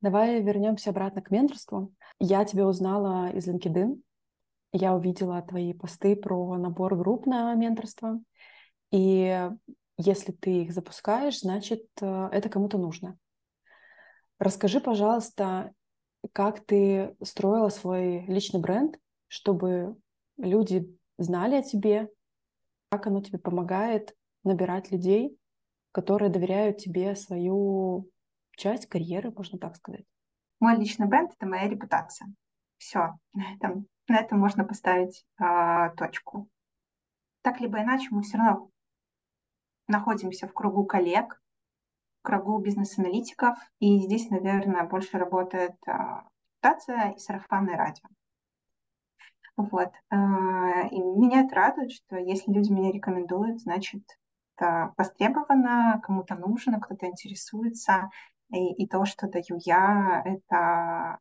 Давай 0.00 0.42
вернемся 0.42 0.90
обратно 0.90 1.22
к 1.22 1.30
менторству. 1.30 1.92
Я 2.18 2.44
тебя 2.44 2.66
узнала 2.66 3.30
из 3.30 3.48
LinkedIn. 3.48 4.00
Я 4.72 4.94
увидела 4.94 5.42
твои 5.42 5.72
посты 5.72 6.16
про 6.16 6.56
набор 6.56 6.96
групп 6.96 7.26
на 7.26 7.54
менторство. 7.54 8.20
И 8.90 9.48
если 9.96 10.32
ты 10.32 10.62
их 10.62 10.72
запускаешь, 10.72 11.40
значит, 11.40 11.84
э, 12.00 12.28
это 12.32 12.48
кому-то 12.48 12.78
нужно. 12.78 13.18
Расскажи, 14.38 14.80
пожалуйста, 14.80 15.72
как 16.32 16.64
ты 16.64 17.14
строила 17.22 17.68
свой 17.68 18.24
личный 18.26 18.60
бренд, 18.60 18.98
чтобы 19.28 19.96
люди 20.38 20.96
знали 21.18 21.56
о 21.56 21.62
тебе, 21.62 22.08
как 22.90 23.06
оно 23.06 23.22
тебе 23.22 23.38
помогает 23.38 24.16
набирать 24.42 24.90
людей, 24.90 25.38
которые 25.92 26.28
доверяют 26.28 26.78
тебе 26.78 27.14
свою 27.14 28.10
часть 28.56 28.86
карьеры, 28.86 29.30
можно 29.30 29.58
так 29.58 29.76
сказать? 29.76 30.04
Мой 30.58 30.76
личный 30.76 31.06
бренд— 31.06 31.32
это 31.38 31.46
моя 31.46 31.68
репутация. 31.68 32.28
Все, 32.78 33.18
на 33.32 33.54
этом, 33.54 33.86
на 34.08 34.18
этом 34.18 34.40
можно 34.40 34.64
поставить 34.64 35.24
а, 35.38 35.90
точку. 35.90 36.48
Так 37.42 37.60
либо 37.60 37.80
иначе 37.80 38.08
мы 38.10 38.22
все 38.22 38.38
равно 38.38 38.70
находимся 39.86 40.48
в 40.48 40.52
кругу 40.52 40.84
коллег, 40.84 41.40
в 42.20 42.26
кругу 42.26 42.58
бизнес-аналитиков, 42.58 43.56
и 43.78 44.00
здесь, 44.00 44.30
наверное, 44.30 44.84
больше 44.84 45.16
работает 45.16 45.76
а, 45.86 46.24
репутация 46.60 47.12
и 47.12 47.18
сарафанное 47.18 47.76
радио. 47.76 48.08
Вот. 49.62 49.90
А, 50.10 50.82
и 50.90 50.98
меня 50.98 51.42
это 51.42 51.54
радует, 51.54 51.92
что 51.92 52.16
если 52.16 52.52
люди 52.52 52.72
меня 52.72 52.92
рекомендуют, 52.92 53.60
значит, 53.60 54.02
это 54.56 54.92
востребовано, 54.96 56.00
кому-то 56.02 56.34
нужно, 56.34 56.80
кто-то 56.80 57.06
интересуется. 57.06 58.10
И, 58.52 58.72
и 58.74 58.86
то, 58.88 59.04
что 59.04 59.28
даю 59.28 59.58
я, 59.64 60.22
это 60.24 61.18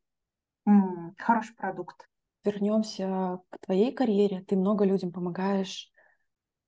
м, 0.65 1.15
хороший 1.17 1.56
продукт. 1.56 2.08
Вернемся 2.43 3.39
к 3.49 3.60
твоей 3.65 3.91
карьере. 3.91 4.41
Ты 4.41 4.56
много 4.56 4.86
людям 4.86 5.12
помогаешь 5.12 5.91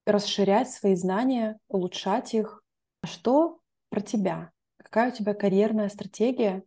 расширять 0.05 0.69
свои 0.69 0.95
знания, 0.95 1.57
улучшать 1.67 2.34
их. 2.34 2.63
Что 3.03 3.60
про 3.89 4.01
тебя? 4.01 4.51
Какая 4.77 5.12
у 5.12 5.15
тебя 5.15 5.34
карьерная 5.34 5.89
стратегия? 5.89 6.63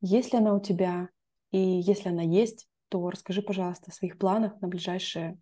Есть 0.00 0.32
ли 0.32 0.38
она 0.38 0.54
у 0.54 0.60
тебя? 0.60 1.08
И 1.50 1.58
если 1.58 2.08
она 2.08 2.22
есть, 2.22 2.66
то 2.92 3.08
расскажи, 3.08 3.40
пожалуйста, 3.40 3.90
о 3.90 3.94
своих 3.94 4.18
планах 4.18 4.60
на 4.60 4.68
ближайшие 4.68 5.38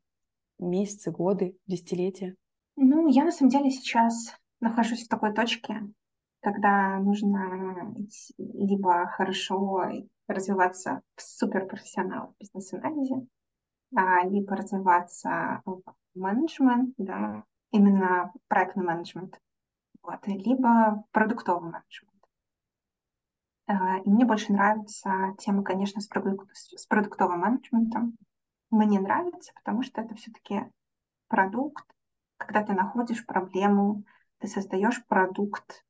месяцы, 0.60 1.10
годы, 1.10 1.56
десятилетия. 1.66 2.36
Ну, 2.76 3.08
я 3.08 3.24
на 3.24 3.32
самом 3.32 3.50
деле 3.50 3.70
сейчас 3.72 4.36
нахожусь 4.60 5.04
в 5.04 5.08
такой 5.08 5.34
точке, 5.34 5.82
когда 6.42 7.00
нужно 7.00 7.92
либо 8.38 9.08
хорошо 9.08 9.84
развиваться 10.28 11.02
в 11.16 11.22
суперпрофессионал 11.22 12.28
в 12.28 12.40
бизнес-анализе, 12.40 13.26
а, 13.96 14.24
либо 14.28 14.54
развиваться 14.54 15.60
в 15.64 15.82
менеджмент, 16.14 16.94
да, 16.98 17.42
именно 17.72 18.32
проектный 18.46 18.84
менеджмент, 18.84 19.40
вот, 20.04 20.24
либо 20.28 21.04
продуктовый 21.10 21.72
менеджмент. 21.72 22.09
А, 23.70 23.98
и 23.98 24.08
мне 24.08 24.24
больше 24.24 24.52
нравится 24.52 25.36
тема, 25.38 25.62
конечно, 25.62 26.00
с, 26.00 26.08
продук 26.08 26.46
с 26.52 26.86
продуктовым 26.86 27.40
менеджментом. 27.40 28.16
Мне 28.70 28.98
нравится, 28.98 29.52
потому 29.54 29.82
что 29.82 30.00
это 30.00 30.16
все-таки 30.16 30.62
продукт, 31.28 31.84
когда 32.36 32.64
ты 32.64 32.72
находишь 32.72 33.24
проблему, 33.24 34.02
ты 34.38 34.48
создаешь 34.48 35.04
продукт. 35.06 35.84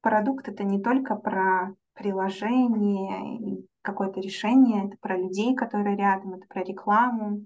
Продукт 0.00 0.48
это 0.48 0.64
не 0.64 0.80
только 0.80 1.16
про 1.16 1.74
приложение 1.92 3.38
и 3.40 3.68
какое-то 3.82 4.20
решение, 4.20 4.86
это 4.86 4.96
про 4.98 5.18
людей, 5.18 5.54
которые 5.54 5.96
рядом, 5.96 6.34
это 6.34 6.46
про 6.46 6.62
рекламу. 6.62 7.44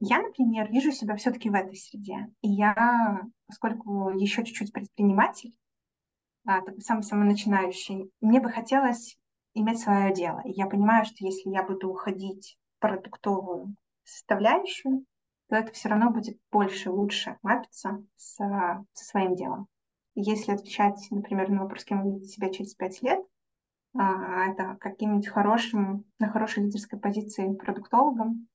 Я, 0.00 0.20
например, 0.20 0.68
вижу 0.68 0.90
себя 0.90 1.14
все-таки 1.14 1.48
в 1.48 1.54
этой 1.54 1.76
среде. 1.76 2.26
И 2.40 2.48
я, 2.48 3.22
поскольку 3.46 4.10
еще 4.10 4.44
чуть-чуть 4.44 4.72
предприниматель, 4.72 5.54
такой 6.44 6.80
самый-самый 6.80 7.26
начинающий, 7.26 8.10
мне 8.20 8.40
бы 8.40 8.50
хотелось 8.50 9.18
иметь 9.54 9.80
свое 9.80 10.12
дело. 10.12 10.40
И 10.44 10.52
я 10.52 10.66
понимаю, 10.66 11.04
что 11.04 11.24
если 11.24 11.50
я 11.50 11.62
буду 11.62 11.88
уходить 11.88 12.58
в 12.76 12.80
продуктовую 12.80 13.74
составляющую, 14.04 15.04
то 15.48 15.56
это 15.56 15.72
все 15.72 15.88
равно 15.88 16.10
будет 16.10 16.38
больше, 16.50 16.90
лучше 16.90 17.36
мапиться 17.42 18.02
с, 18.16 18.36
со 18.36 19.04
своим 19.04 19.34
делом. 19.34 19.66
Если 20.14 20.52
отвечать, 20.52 21.06
например, 21.10 21.50
на 21.50 21.62
вопрос, 21.62 21.84
кем 21.84 22.02
вы 22.02 22.12
видите 22.12 22.32
себя 22.34 22.50
через 22.50 22.74
пять 22.74 23.02
лет, 23.02 23.20
а, 23.96 24.46
это 24.46 24.76
каким-нибудь 24.80 25.28
хорошим, 25.28 26.04
на 26.18 26.30
хорошей 26.30 26.64
лидерской 26.64 26.98
позиции 26.98 27.52
продуктологом, 27.54 28.48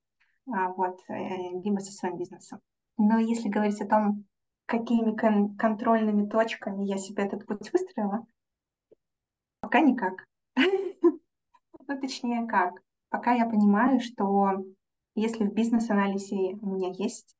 а, 0.47 0.69
вот, 0.69 0.99
э, 1.09 1.59
либо 1.63 1.79
со 1.79 1.91
своим 1.91 2.17
бизнесом. 2.17 2.59
Но 2.97 3.17
если 3.17 3.49
говорить 3.49 3.81
о 3.81 3.87
том, 3.87 4.25
какими 4.65 5.15
кон- 5.15 5.55
контрольными 5.57 6.27
точками 6.27 6.85
я 6.85 6.97
себе 6.97 7.25
этот 7.25 7.45
путь 7.45 7.71
выстроила, 7.71 8.25
пока 9.59 9.81
никак. 9.81 10.25
Ну, 11.87 12.01
точнее, 12.01 12.47
как. 12.47 12.81
Пока 13.09 13.33
я 13.33 13.45
понимаю, 13.45 13.99
что 13.99 14.65
если 15.13 15.45
в 15.45 15.53
бизнес-анализе 15.53 16.57
у 16.61 16.75
меня 16.75 16.89
есть 16.97 17.35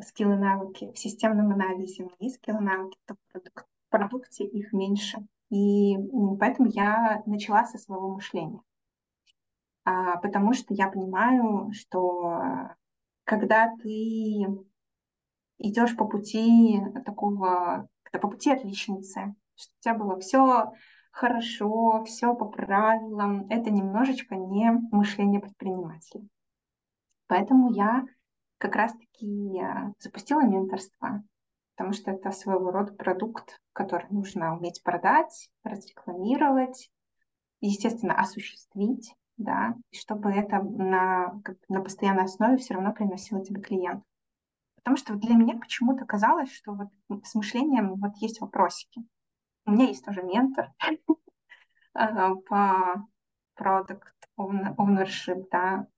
скиллы 0.00 0.36
навыки, 0.36 0.90
в 0.92 0.98
системном 0.98 1.52
анализе 1.52 2.02
у 2.02 2.06
меня 2.06 2.16
есть 2.18 2.36
скиллы 2.36 2.60
навыки, 2.60 2.98
то 3.06 3.14
в 3.32 3.90
продукте 3.90 4.44
их 4.44 4.72
меньше. 4.72 5.18
И 5.50 5.96
поэтому 6.40 6.68
я 6.68 7.22
начала 7.26 7.64
со 7.64 7.78
своего 7.78 8.14
мышления. 8.14 8.60
А, 9.84 10.16
потому 10.16 10.52
что 10.52 10.74
я 10.74 10.88
понимаю, 10.88 11.70
что 11.72 12.40
когда 13.24 13.74
ты 13.76 14.46
идешь 15.58 15.96
по 15.96 16.06
пути 16.06 16.80
такого, 17.04 17.88
по 18.12 18.28
пути 18.28 18.52
отличницы, 18.52 19.34
что 19.54 19.72
у 19.72 19.82
тебя 19.82 19.94
было 19.94 20.20
все 20.20 20.72
хорошо, 21.10 22.04
все 22.04 22.34
по 22.34 22.44
правилам, 22.44 23.46
это 23.48 23.70
немножечко 23.70 24.36
не 24.36 24.70
мышление 24.92 25.40
предпринимателя. 25.40 26.26
Поэтому 27.26 27.72
я 27.72 28.04
как 28.58 28.76
раз-таки 28.76 29.58
э, 29.58 29.92
запустила 29.98 30.42
менторство, 30.42 31.22
потому 31.74 31.94
что 31.94 32.10
это 32.10 32.30
своего 32.32 32.70
рода 32.70 32.92
продукт, 32.92 33.60
который 33.72 34.06
нужно 34.10 34.56
уметь 34.56 34.82
продать, 34.82 35.50
разрекламировать, 35.64 36.90
естественно, 37.60 38.14
осуществить, 38.14 39.14
да, 39.36 39.74
и 39.90 39.96
чтобы 39.96 40.30
это 40.30 40.62
на, 40.62 41.40
на 41.68 41.80
постоянной 41.80 42.24
основе 42.24 42.58
все 42.58 42.74
равно 42.74 42.92
приносило 42.92 43.44
тебе 43.44 43.60
клиент. 43.60 44.04
Потому 44.86 44.98
что 44.98 45.16
для 45.16 45.34
меня 45.34 45.58
почему-то 45.58 46.04
казалось, 46.04 46.52
что 46.52 46.72
вот 46.72 47.26
с 47.26 47.34
мышлением 47.34 47.96
вот 47.96 48.14
есть 48.18 48.40
вопросики. 48.40 49.02
У 49.64 49.72
меня 49.72 49.86
есть 49.86 50.04
тоже 50.04 50.22
ментор 50.22 50.70
э, 51.98 52.34
по 52.48 53.04
product 53.58 54.02
ownership, 54.38 55.48
да, 55.50 55.88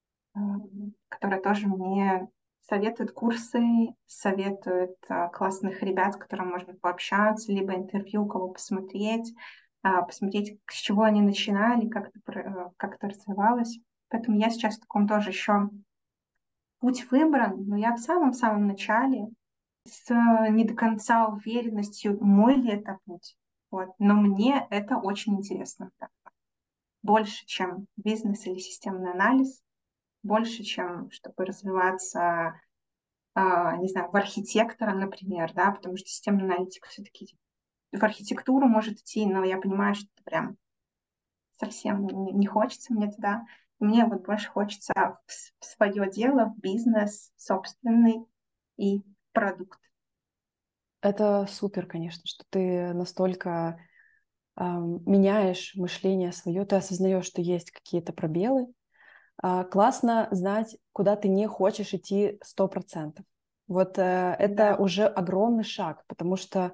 которая 1.10 1.42
тоже 1.42 1.68
мне 1.68 2.28
советует 2.60 3.12
курсы, 3.12 3.94
советует 4.06 4.96
а, 5.10 5.28
классных 5.28 5.82
ребят, 5.82 6.14
с 6.14 6.16
которыми 6.16 6.52
можно 6.52 6.72
пообщаться, 6.72 7.52
либо 7.52 7.74
интервью, 7.74 8.24
кого 8.24 8.48
посмотреть, 8.48 9.34
а, 9.82 10.00
посмотреть, 10.00 10.58
с 10.66 10.76
чего 10.76 11.02
они 11.02 11.20
начинали, 11.20 11.90
как 11.90 12.08
это, 12.08 12.72
как 12.78 12.94
это 12.94 13.10
развивалось. 13.10 13.80
Поэтому 14.08 14.38
я 14.38 14.48
сейчас 14.48 14.78
в 14.78 14.80
таком 14.80 15.06
тоже 15.06 15.28
еще 15.28 15.68
путь 16.80 17.10
выбран, 17.10 17.64
но 17.66 17.76
я 17.76 17.94
в 17.94 17.98
самом-самом 17.98 18.66
начале 18.66 19.28
с 19.84 20.10
не 20.50 20.64
до 20.64 20.74
конца 20.74 21.26
уверенностью, 21.26 22.18
мой 22.22 22.54
ли 22.54 22.70
это 22.70 22.98
путь. 23.04 23.36
Вот. 23.70 23.90
Но 23.98 24.14
мне 24.14 24.66
это 24.70 24.96
очень 24.96 25.36
интересно. 25.36 25.90
Больше, 27.02 27.46
чем 27.46 27.86
бизнес 27.96 28.46
или 28.46 28.58
системный 28.58 29.12
анализ, 29.12 29.62
больше, 30.22 30.62
чем 30.62 31.10
чтобы 31.10 31.44
развиваться, 31.44 32.60
а, 33.34 33.76
не 33.76 33.88
знаю, 33.88 34.10
в 34.10 34.16
архитектора, 34.16 34.94
например, 34.94 35.52
да, 35.54 35.70
потому 35.70 35.96
что 35.96 36.08
системный 36.08 36.44
аналитик 36.44 36.86
все-таки 36.86 37.36
в 37.92 38.02
архитектуру 38.02 38.66
может 38.66 38.98
идти, 38.98 39.26
но 39.26 39.44
я 39.44 39.58
понимаю, 39.58 39.94
что 39.94 40.08
это 40.14 40.24
прям 40.24 40.56
совсем 41.58 42.06
не 42.06 42.46
хочется 42.46 42.92
мне 42.92 43.10
туда. 43.10 43.44
Мне 43.78 44.04
вот 44.04 44.24
больше 44.24 44.48
хочется 44.48 44.92
в, 45.26 45.64
свое 45.64 46.10
дело, 46.10 46.46
в 46.46 46.60
бизнес 46.60 47.32
собственный 47.36 48.24
и 48.76 49.02
продукт. 49.32 49.78
Это 51.00 51.46
супер, 51.48 51.86
конечно, 51.86 52.22
что 52.24 52.44
ты 52.50 52.92
настолько 52.92 53.78
э, 54.56 54.64
меняешь 54.64 55.72
мышление 55.76 56.32
свое, 56.32 56.64
ты 56.64 56.76
осознаешь, 56.76 57.24
что 57.24 57.40
есть 57.40 57.70
какие-то 57.70 58.12
пробелы, 58.12 58.66
а, 59.40 59.64
классно 59.64 60.28
знать, 60.32 60.76
куда 60.92 61.14
ты 61.14 61.28
не 61.28 61.46
хочешь 61.46 61.94
идти 61.94 62.38
сто 62.42 62.66
процентов. 62.66 63.24
Вот 63.68 63.98
э, 63.98 64.34
это 64.38 64.54
да. 64.54 64.76
уже 64.76 65.06
огромный 65.06 65.62
шаг, 65.62 66.02
потому 66.08 66.36
что 66.36 66.72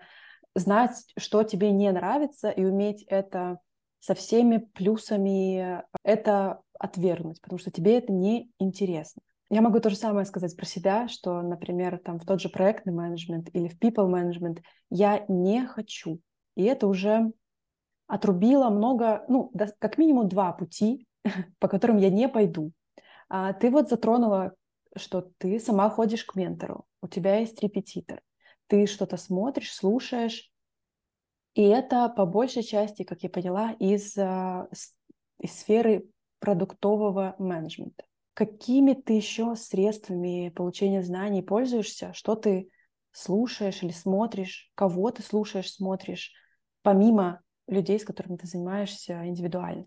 знать, 0.55 1.13
что 1.19 1.43
тебе 1.43 1.73
не 1.73 1.91
нравится, 1.93 2.49
и 2.49 2.65
уметь 2.65 3.03
это 3.03 3.59
со 4.01 4.15
всеми 4.15 4.59
плюсами, 4.59 5.83
это 6.03 6.61
отвергнуть, 6.79 7.41
потому 7.41 7.59
что 7.59 7.71
тебе 7.71 7.99
это 7.99 8.13
не 8.13 8.51
интересно. 8.59 9.23
Я 9.51 9.61
могу 9.61 9.79
то 9.79 9.91
же 9.91 9.97
самое 9.97 10.27
сказать 10.27 10.57
про 10.57 10.67
себя, 10.67 11.09
что, 11.09 11.43
например, 11.43 11.99
там 11.99 12.19
в 12.19 12.25
тот 12.25 12.41
же 12.41 12.49
проектный 12.49 12.93
менеджмент 12.93 13.51
или 13.53 13.69
в 13.69 13.79
people 13.79 14.11
management 14.11 14.63
я 14.91 15.25
не 15.29 15.67
хочу. 15.67 16.21
И 16.57 16.65
это 16.65 16.87
уже 16.87 17.33
отрубило 18.07 18.71
много, 18.71 19.25
ну, 19.29 19.53
как 19.79 19.99
минимум 19.99 20.29
два 20.29 20.53
пути, 20.53 21.07
по 21.59 21.69
которым 21.69 21.99
я 21.99 22.11
не 22.11 22.29
пойду. 22.29 22.73
А 23.29 23.53
ты 23.53 23.71
вот 23.71 23.89
затронула, 23.89 24.55
что 24.97 25.31
ты 25.39 25.59
сама 25.59 25.91
ходишь 25.91 26.25
к 26.25 26.35
ментору, 26.37 26.85
у 27.03 27.09
тебя 27.09 27.37
есть 27.39 27.61
репетитор, 27.63 28.21
ты 28.67 28.87
что-то 28.87 29.17
смотришь, 29.17 29.75
слушаешь, 29.75 30.51
и 31.55 31.63
это 31.63 32.09
по 32.09 32.27
большей 32.27 32.63
части, 32.63 33.05
как 33.05 33.23
я 33.23 33.31
поняла, 33.31 33.73
из, 33.79 34.17
а, 34.19 34.69
из 35.39 35.53
сферы 35.53 36.05
продуктового 36.45 37.37
менеджмента. 37.39 38.05
Какими 38.35 38.93
ты 38.93 39.15
еще 39.15 39.57
средствами 39.57 40.53
получения 40.55 41.03
знаний 41.03 41.41
пользуешься? 41.41 42.13
Что 42.13 42.35
ты 42.35 42.69
слушаешь 43.13 43.83
или 43.83 43.93
смотришь? 43.93 44.71
Кого 44.75 45.11
ты 45.11 45.23
слушаешь, 45.23 45.73
смотришь, 45.73 46.35
помимо 46.83 47.41
людей, 47.67 47.99
с 47.99 48.05
которыми 48.05 48.37
ты 48.37 48.47
занимаешься 48.47 49.27
индивидуально? 49.27 49.87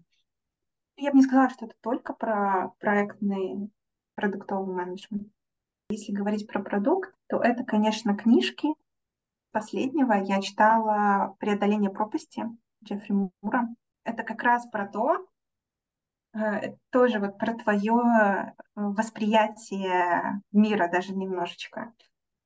Я 0.95 1.11
бы 1.11 1.17
не 1.17 1.23
сказала, 1.25 1.51
что 1.51 1.67
это 1.67 1.75
только 1.79 2.13
про 2.13 2.71
проектный 2.79 3.69
продуктовый 4.15 4.73
менеджмент. 4.73 5.27
Если 5.91 6.11
говорить 6.11 6.47
про 6.47 6.63
продукт, 6.63 7.13
то 7.27 7.37
это, 7.37 7.63
конечно, 7.63 8.17
книжки. 8.17 8.67
Последнего 9.51 10.13
я 10.13 10.41
читала 10.41 11.35
«Преодоление 11.37 11.91
пропасти» 11.91 12.45
Джеффри 12.83 13.13
Мура. 13.13 13.67
Это 14.03 14.23
как 14.23 14.41
раз 14.41 14.65
про 14.71 14.87
то, 14.87 15.27
тоже 16.91 17.19
вот 17.19 17.37
про 17.37 17.53
твое 17.55 17.93
э, 17.93 18.51
восприятие 18.75 20.41
мира 20.51 20.89
даже 20.91 21.13
немножечко, 21.13 21.93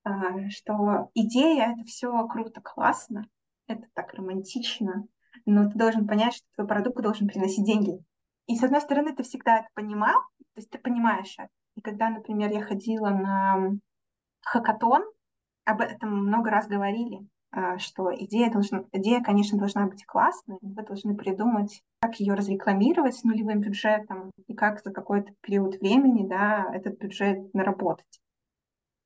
э, 0.06 0.50
что 0.50 1.10
идея— 1.14 1.74
это 1.74 1.84
все 1.86 2.28
круто, 2.28 2.62
классно, 2.62 3.28
это 3.68 3.88
так 3.94 4.14
романтично, 4.14 5.06
но 5.46 5.70
ты 5.70 5.78
должен 5.78 6.08
понять, 6.08 6.36
что 6.36 6.46
твой 6.56 6.68
продукт 6.68 7.02
должен 7.02 7.28
приносить 7.28 7.66
деньги. 7.66 8.04
И 8.48 8.56
с 8.56 8.64
одной 8.64 8.82
стороны, 8.82 9.16
ты 9.16 9.24
всегда 9.24 9.60
это 9.60 9.68
понимал, 9.74 10.20
то 10.38 10.58
есть 10.58 10.70
ты 10.70 10.78
понимаешь 10.78 11.34
это. 11.38 11.50
И 11.76 11.82
когда, 11.82 12.10
например, 12.10 12.52
я 12.52 12.62
ходила 12.62 13.10
на 13.10 13.72
хакатон, 14.42 15.04
об 15.64 15.82
этом 15.82 16.26
много 16.26 16.50
раз 16.50 16.68
говорили, 16.68 17.28
что 17.78 18.14
идея, 18.16 18.52
должна, 18.52 18.86
идея, 18.94 19.22
конечно, 19.22 19.58
должна 19.58 19.88
быть 19.88 20.06
классной, 20.06 20.58
вы 20.62 20.84
должны 20.84 21.16
придумать, 21.16 21.84
как 22.00 22.20
ее 22.20 22.34
разрекламировать 22.34 23.16
с 23.16 23.24
нулевым 23.24 23.60
бюджетом 23.60 24.32
и 24.48 24.54
как 24.54 24.82
за 24.82 24.92
какой-то 24.92 25.34
период 25.42 25.80
времени 25.80 26.28
да, 26.28 26.70
этот 26.74 26.98
бюджет 26.98 27.54
наработать, 27.54 28.22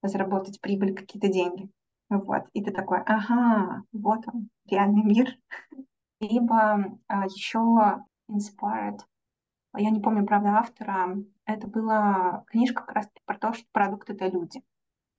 заработать 0.04 0.62
прибыль, 0.62 0.94
какие-то 0.94 1.28
деньги. 1.28 1.70
Вот. 2.10 2.44
И 2.54 2.64
ты 2.64 2.72
такой, 2.72 3.00
ага, 3.00 3.84
вот 3.92 4.28
он, 4.32 4.50
реальный 4.70 5.04
мир. 5.04 5.36
Либо 6.20 7.00
а, 7.08 7.26
еще 7.26 8.04
Inspired 8.30 9.00
я 9.78 9.90
не 9.90 10.00
помню, 10.00 10.26
правда, 10.26 10.58
автора, 10.58 11.18
это 11.46 11.68
была 11.68 12.44
книжка 12.48 12.84
как 12.84 12.96
раз 12.96 13.10
про 13.26 13.38
то, 13.38 13.54
что 13.54 13.66
продукт— 13.72 14.10
это 14.12 14.28
люди. 14.28 14.64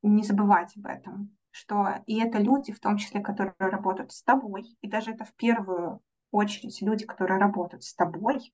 Не 0.03 0.23
забывать 0.23 0.77
об 0.77 0.87
этом, 0.87 1.36
что 1.57 2.03
и 2.07 2.21
это 2.21 2.39
люди, 2.39 2.73
в 2.73 2.81
том 2.81 2.99
числе, 2.99 3.21
которые 3.21 3.55
работают 3.59 4.13
с 4.13 4.23
тобой, 4.23 4.77
и 4.83 4.89
даже 4.89 5.13
это 5.13 5.25
в 5.25 5.35
первую 5.35 6.01
очередь 6.31 6.83
люди, 6.83 7.07
которые 7.07 7.41
работают 7.41 7.83
с 7.83 7.95
тобой, 7.95 8.53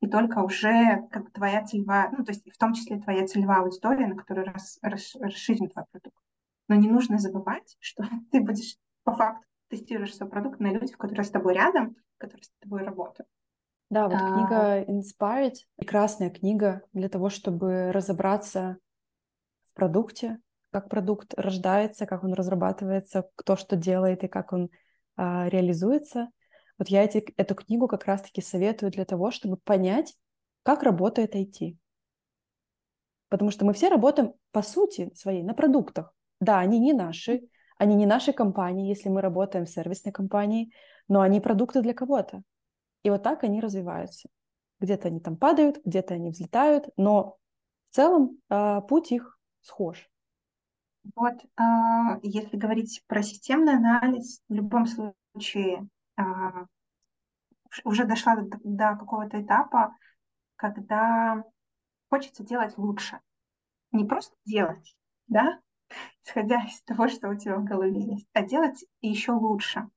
и 0.00 0.08
только 0.08 0.38
уже 0.38 1.08
как 1.10 1.24
бы 1.24 1.30
твоя 1.30 1.64
целевая, 1.64 2.10
ну, 2.16 2.24
то 2.24 2.30
есть 2.30 2.48
в 2.48 2.58
том 2.58 2.74
числе 2.74 3.00
твоя 3.00 3.26
целевая 3.26 3.62
аудитория, 3.62 4.06
на 4.06 4.16
которую 4.16 4.46
рас, 4.46 4.78
рас, 4.82 5.14
расширен 5.16 5.68
твой 5.68 5.84
продукт. 5.90 6.16
Но 6.68 6.76
не 6.76 6.88
нужно 6.88 7.18
забывать, 7.18 7.76
что 7.80 8.04
ты 8.30 8.40
будешь 8.40 8.76
по 9.02 9.12
факту 9.14 9.44
тестируешь 9.68 10.14
свой 10.14 10.28
продукт 10.28 10.60
на 10.60 10.72
людях, 10.72 10.98
которые 10.98 11.24
с 11.24 11.30
тобой 11.30 11.54
рядом, 11.54 11.96
которые 12.18 12.44
с 12.44 12.52
тобой 12.60 12.82
работают. 12.82 13.28
Да, 13.90 14.08
вот 14.08 14.18
а... 14.20 14.34
книга 14.34 14.82
Inspired— 14.84 15.54
прекрасная 15.76 16.30
книга 16.30 16.82
для 16.92 17.08
того, 17.08 17.30
чтобы 17.30 17.90
разобраться 17.90 18.78
в 19.64 19.74
продукте, 19.74 20.38
как 20.72 20.88
продукт 20.88 21.34
рождается, 21.36 22.06
как 22.06 22.24
он 22.24 22.32
разрабатывается, 22.32 23.28
кто 23.36 23.56
что 23.56 23.76
делает 23.76 24.24
и 24.24 24.28
как 24.28 24.52
он 24.52 24.70
а, 25.16 25.48
реализуется. 25.48 26.30
Вот 26.78 26.88
я 26.88 27.04
эти, 27.04 27.32
эту 27.36 27.54
книгу 27.54 27.86
как 27.86 28.06
раз-таки 28.06 28.40
советую 28.40 28.90
для 28.90 29.04
того, 29.04 29.30
чтобы 29.30 29.58
понять, 29.58 30.16
как 30.62 30.82
работает 30.82 31.36
IT. 31.36 31.76
Потому 33.28 33.50
что 33.50 33.66
мы 33.66 33.74
все 33.74 33.88
работаем, 33.88 34.32
по 34.50 34.62
сути 34.62 35.12
своей, 35.14 35.42
на 35.42 35.54
продуктах. 35.54 36.14
Да, 36.40 36.58
они 36.58 36.78
не 36.78 36.94
наши, 36.94 37.42
они 37.76 37.94
не 37.94 38.06
наши 38.06 38.32
компании, 38.32 38.88
если 38.88 39.10
мы 39.10 39.20
работаем 39.20 39.66
в 39.66 39.70
сервисной 39.70 40.12
компании, 40.12 40.72
но 41.06 41.20
они 41.20 41.40
продукты 41.40 41.82
для 41.82 41.92
кого-то. 41.92 42.42
И 43.02 43.10
вот 43.10 43.22
так 43.22 43.44
они 43.44 43.60
развиваются. 43.60 44.28
Где-то 44.80 45.08
они 45.08 45.20
там 45.20 45.36
падают, 45.36 45.80
где-то 45.84 46.14
они 46.14 46.30
взлетают, 46.30 46.88
но 46.96 47.36
в 47.90 47.94
целом 47.94 48.38
э, 48.48 48.80
путь 48.88 49.12
их 49.12 49.38
схож. 49.60 50.11
Вот, 51.14 51.34
э, 51.34 51.62
если 52.22 52.56
говорить 52.56 53.02
про 53.06 53.22
системный 53.22 53.74
анализ, 53.74 54.40
в 54.48 54.54
любом 54.54 54.86
случае 54.86 55.88
э, 56.16 56.22
уже 57.84 58.04
дошла 58.04 58.36
до, 58.36 58.96
какого-то 58.96 59.42
этапа, 59.42 59.96
когда 60.56 61.44
хочется 62.08 62.44
делать 62.44 62.78
лучше. 62.78 63.20
Не 63.90 64.04
просто 64.04 64.34
делать, 64.44 64.96
да, 65.26 65.60
исходя 66.24 66.64
из 66.64 66.80
того, 66.82 67.08
что 67.08 67.28
у 67.28 67.34
тебя 67.34 67.56
в 67.56 67.64
голове 67.64 68.00
есть, 68.00 68.28
а 68.32 68.42
делать 68.42 68.84
еще 69.00 69.32
лучше. 69.32 69.88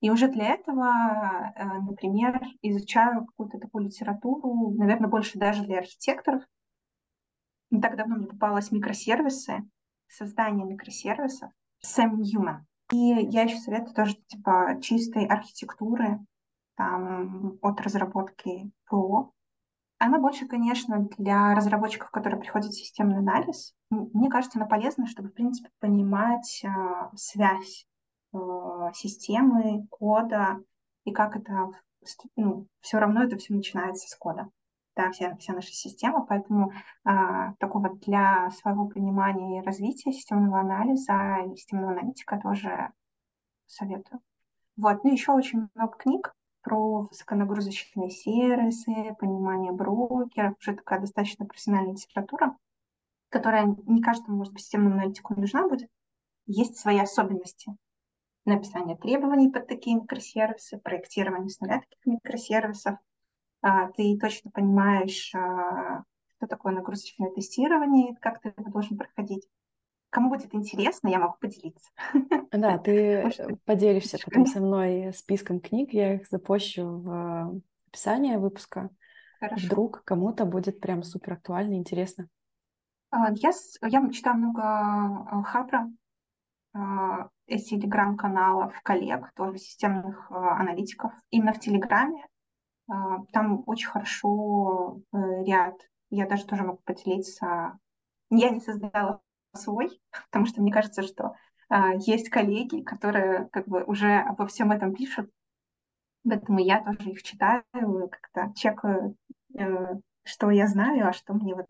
И 0.00 0.10
уже 0.10 0.26
для 0.26 0.54
этого, 0.54 1.52
э, 1.54 1.64
например, 1.64 2.40
изучаю 2.60 3.26
какую-то 3.26 3.58
такую 3.58 3.84
литературу, 3.84 4.74
наверное, 4.76 5.08
больше 5.08 5.38
даже 5.38 5.62
для 5.62 5.78
архитекторов. 5.78 6.42
Не 7.70 7.80
так 7.80 7.96
давно 7.96 8.16
мне 8.16 8.26
попалось 8.26 8.72
микросервисы, 8.72 9.62
создание 10.12 10.66
микросервисов, 10.66 11.50
Сэм 11.80 12.20
Ньюман. 12.20 12.66
И 12.90 12.96
я 12.96 13.42
еще 13.42 13.56
советую 13.58 13.94
тоже 13.94 14.16
типа 14.26 14.78
чистой 14.82 15.26
архитектуры, 15.26 16.20
там, 16.76 17.58
от 17.62 17.80
разработки 17.80 18.70
ПО. 18.88 19.32
Она 19.98 20.18
больше, 20.18 20.46
конечно, 20.46 21.08
для 21.16 21.54
разработчиков, 21.54 22.10
которые 22.10 22.40
приходят 22.40 22.72
в 22.72 22.78
системный 22.78 23.18
анализ. 23.18 23.74
Мне 23.90 24.28
кажется, 24.28 24.58
она 24.58 24.66
полезна, 24.66 25.06
чтобы, 25.06 25.28
в 25.28 25.34
принципе, 25.34 25.70
понимать 25.78 26.62
э, 26.64 26.68
связь 27.14 27.86
Э, 28.32 28.90
системы, 28.94 29.86
кода, 29.90 30.58
и 31.04 31.12
как 31.12 31.36
это, 31.36 31.68
ну, 32.36 32.66
все 32.80 32.98
равно 32.98 33.24
это 33.24 33.36
все 33.36 33.52
начинается 33.54 34.08
с 34.08 34.14
кода. 34.16 34.48
Да, 34.94 35.10
вся, 35.10 35.34
вся 35.36 35.54
наша 35.54 35.72
система, 35.72 36.26
поэтому 36.26 36.72
а, 37.04 37.54
такого 37.54 37.90
для 37.96 38.50
своего 38.50 38.86
понимания 38.86 39.58
и 39.60 39.64
развития 39.64 40.12
системного 40.12 40.60
анализа 40.60 41.38
и 41.46 41.56
системного 41.56 41.92
аналитика 41.92 42.38
тоже 42.38 42.90
советую. 43.66 44.20
Вот, 44.76 45.02
ну 45.02 45.12
еще 45.12 45.32
очень 45.32 45.68
много 45.74 45.96
книг 45.96 46.34
про 46.62 47.02
высоконагрузочные 47.02 48.10
сервисы, 48.10 49.16
понимание 49.18 49.72
брокеров, 49.72 50.58
уже 50.58 50.76
такая 50.76 51.00
достаточно 51.00 51.46
профессиональная 51.46 51.94
литература, 51.94 52.56
которая 53.30 53.74
не 53.86 54.02
каждому, 54.02 54.38
может 54.38 54.52
быть, 54.52 54.62
системному 54.62 54.96
аналитику 54.96 55.34
нужна 55.34 55.68
будет. 55.68 55.88
Есть 56.46 56.76
свои 56.76 56.98
особенности 56.98 57.74
написание 58.44 58.96
требований 58.96 59.50
под 59.50 59.68
такие 59.68 59.96
микросервисы, 59.96 60.78
проектирование 60.78 61.48
с 61.48 61.60
нуля 61.60 61.80
таких 61.80 62.04
микросервисов. 62.04 62.98
А, 63.62 63.86
ты 63.92 64.18
точно 64.18 64.50
понимаешь, 64.50 65.32
а, 65.34 66.02
что 66.36 66.46
такое 66.48 66.72
нагрузочное 66.72 67.30
тестирование, 67.30 68.16
как 68.20 68.40
ты 68.42 68.52
его 68.56 68.70
должен 68.70 68.98
проходить. 68.98 69.48
Кому 70.10 70.30
будет 70.30 70.52
интересно, 70.54 71.08
я 71.08 71.20
могу 71.20 71.36
поделиться. 71.40 71.88
Да, 72.50 72.76
ты 72.84 73.32
поделишься 73.64 74.18
потом 74.24 74.46
со 74.46 74.60
мной 74.60 75.12
списком 75.14 75.60
книг, 75.60 75.94
я 75.94 76.14
их 76.14 76.28
запущу 76.28 76.84
в 76.84 77.62
описание 77.88 78.38
выпуска. 78.38 78.90
Хорошо. 79.38 79.66
Вдруг 79.66 80.02
кому-то 80.04 80.44
будет 80.44 80.80
прям 80.80 81.04
супер 81.04 81.34
актуально, 81.34 81.74
интересно. 81.74 82.28
А, 83.10 83.30
я, 83.32 83.52
я 83.82 84.10
читаю 84.10 84.36
много 84.36 85.42
Хабра, 85.44 85.88
телеграм-каналов 87.46 88.74
коллег, 88.82 89.32
тоже 89.34 89.58
системных 89.58 90.30
аналитиков, 90.30 91.12
именно 91.30 91.52
в 91.52 91.60
Телеграме. 91.60 92.26
Э, 92.92 93.24
там 93.32 93.62
очень 93.66 93.88
хорошо 93.88 95.00
э, 95.12 95.44
ряд, 95.44 95.76
я 96.10 96.26
даже 96.26 96.46
тоже 96.46 96.62
могу 96.64 96.80
поделиться. 96.84 97.78
Я 98.30 98.50
не 98.50 98.60
создала 98.60 99.20
свой, 99.54 100.00
потому 100.30 100.46
что 100.46 100.60
мне 100.60 100.72
кажется, 100.72 101.02
что 101.02 101.34
есть 102.00 102.28
коллеги, 102.28 102.82
которые 102.82 103.48
как 103.50 103.66
бы 103.66 103.82
уже 103.84 104.18
обо 104.18 104.46
всем 104.46 104.72
этом 104.72 104.94
пишут, 104.94 105.30
поэтому 106.22 106.58
я 106.58 106.84
тоже 106.84 107.12
их 107.12 107.22
читаю, 107.22 107.64
как-то 107.72 108.52
чекаю, 108.54 109.16
что 110.24 110.50
я 110.50 110.66
знаю, 110.66 111.08
а 111.08 111.14
что 111.14 111.32
мне 111.32 111.54
вот 111.54 111.64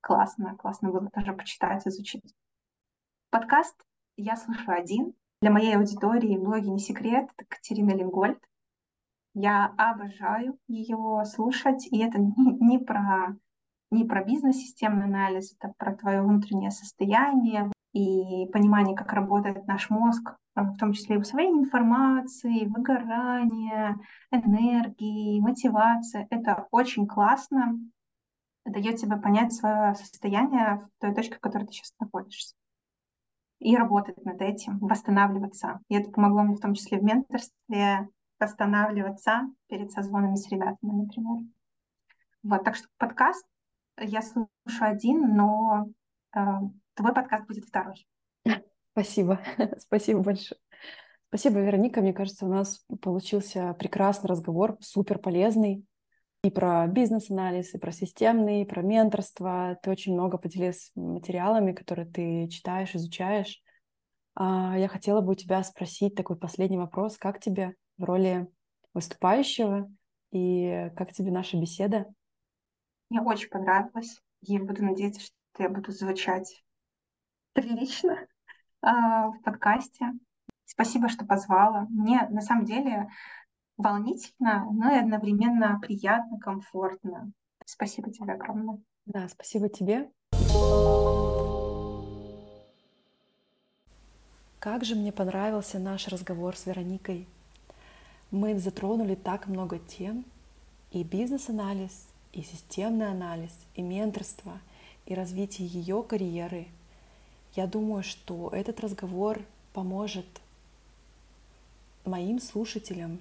классно, 0.00 0.54
классно 0.56 0.90
было 0.90 1.10
тоже 1.10 1.32
почитать, 1.32 1.84
изучить. 1.84 2.32
Подкаст 3.30 3.74
я 4.16 4.36
слушаю 4.36 4.78
один. 4.78 5.14
Для 5.40 5.50
моей 5.50 5.74
аудитории 5.74 6.36
блоги 6.36 6.68
не 6.68 6.78
секрет, 6.78 7.28
это 7.36 7.44
Катерина 7.48 7.90
Лингольд. 7.90 8.38
Я 9.34 9.72
обожаю 9.76 10.58
ее 10.66 11.24
слушать, 11.24 11.86
и 11.90 11.98
это 11.98 12.18
не, 12.36 12.78
про 12.78 13.36
не 13.90 14.04
про 14.04 14.24
бизнес-системный 14.24 15.04
анализ, 15.04 15.54
это 15.58 15.72
про 15.78 15.94
твое 15.96 16.22
внутреннее 16.22 16.70
состояние, 16.70 17.70
и 17.92 18.46
понимание, 18.52 18.96
как 18.96 19.12
работает 19.12 19.66
наш 19.66 19.90
мозг, 19.90 20.36
а, 20.54 20.64
в 20.64 20.76
том 20.76 20.92
числе 20.92 21.16
и 21.16 21.18
усвоение 21.18 21.64
информации, 21.64 22.66
выгорание, 22.66 23.96
энергии, 24.30 25.40
мотивация. 25.40 26.26
Это 26.30 26.68
очень 26.70 27.06
классно, 27.06 27.78
дает 28.64 28.96
тебе 28.96 29.16
понять 29.16 29.52
свое 29.52 29.94
состояние 29.94 30.88
в 30.98 31.00
той 31.00 31.14
точке, 31.14 31.36
в 31.36 31.40
которой 31.40 31.66
ты 31.66 31.72
сейчас 31.72 31.92
находишься. 31.98 32.54
И 33.58 33.76
работать 33.76 34.24
над 34.24 34.40
этим, 34.40 34.78
восстанавливаться. 34.78 35.80
И 35.88 35.94
это 35.94 36.10
помогло 36.10 36.42
мне 36.42 36.54
в 36.54 36.60
том 36.60 36.74
числе 36.74 36.98
в 36.98 37.02
менторстве 37.02 38.08
восстанавливаться 38.40 39.42
перед 39.68 39.92
созвонами 39.92 40.36
с 40.36 40.48
ребятами, 40.50 41.02
например. 41.02 41.44
Вот, 42.42 42.64
так 42.64 42.74
что 42.74 42.88
подкаст 42.96 43.44
я 43.98 44.22
слушаю 44.22 44.48
один, 44.90 45.36
но 45.36 45.86
э, 46.34 46.40
твой 46.94 47.12
подкаст 47.12 47.46
будет 47.46 47.66
второй. 47.66 48.06
Спасибо, 48.92 49.40
спасибо 49.78 50.20
большое. 50.20 50.58
Спасибо, 51.28 51.60
Вероника. 51.60 52.00
Мне 52.00 52.12
кажется, 52.12 52.44
у 52.44 52.48
нас 52.48 52.84
получился 53.02 53.72
прекрасный 53.74 54.26
разговор, 54.26 54.76
супер 54.80 55.18
полезный. 55.18 55.86
И 56.42 56.50
про 56.50 56.86
бизнес-анализ, 56.86 57.74
и 57.74 57.78
про 57.78 57.92
системный, 57.92 58.62
и 58.62 58.64
про 58.64 58.82
менторство. 58.82 59.78
Ты 59.82 59.90
очень 59.90 60.14
много 60.14 60.38
поделилась 60.38 60.90
материалами, 60.96 61.72
которые 61.72 62.06
ты 62.06 62.48
читаешь, 62.48 62.94
изучаешь. 62.94 63.62
А, 64.34 64.76
я 64.76 64.88
хотела 64.88 65.20
бы 65.20 65.32
у 65.32 65.34
тебя 65.34 65.62
спросить 65.62 66.14
такой 66.14 66.36
последний 66.36 66.78
вопрос. 66.78 67.18
Как 67.18 67.38
тебе 67.38 67.74
в 68.00 68.04
роли 68.04 68.48
выступающего 68.94 69.92
и 70.32 70.90
как 70.96 71.12
тебе 71.12 71.30
наша 71.30 71.60
беседа? 71.60 72.06
Мне 73.10 73.20
очень 73.20 73.50
понравилось. 73.50 74.20
Я 74.40 74.60
буду 74.60 74.82
надеяться, 74.82 75.20
что 75.20 75.34
я 75.58 75.68
буду 75.68 75.92
звучать 75.92 76.64
прилично 77.52 78.26
а, 78.80 79.28
в 79.28 79.42
подкасте. 79.42 80.12
Спасибо, 80.64 81.08
что 81.08 81.26
позвала. 81.26 81.86
Мне 81.90 82.26
на 82.30 82.40
самом 82.40 82.64
деле 82.64 83.10
волнительно, 83.76 84.66
но 84.72 84.92
и 84.92 84.98
одновременно 84.98 85.78
приятно, 85.80 86.38
комфортно. 86.38 87.32
Спасибо 87.66 88.10
тебе 88.10 88.32
огромное. 88.32 88.78
Да, 89.04 89.28
спасибо 89.28 89.68
тебе. 89.68 90.10
Как 94.58 94.84
же 94.84 94.94
мне 94.94 95.12
понравился 95.12 95.78
наш 95.78 96.08
разговор 96.08 96.56
с 96.56 96.66
Вероникой. 96.66 97.26
Мы 98.30 98.58
затронули 98.58 99.14
так 99.14 99.46
много 99.46 99.78
тем, 99.78 100.24
и 100.92 101.02
бизнес-анализ, 101.02 102.06
и 102.32 102.42
системный 102.42 103.10
анализ, 103.10 103.52
и 103.74 103.82
менторство, 103.82 104.60
и 105.06 105.14
развитие 105.14 105.66
ее 105.66 106.02
карьеры— 106.02 106.66
я 107.54 107.66
думаю, 107.66 108.04
что 108.04 108.48
этот 108.52 108.80
разговор 108.80 109.40
поможет 109.72 110.26
моим 112.04 112.40
слушателям 112.40 113.20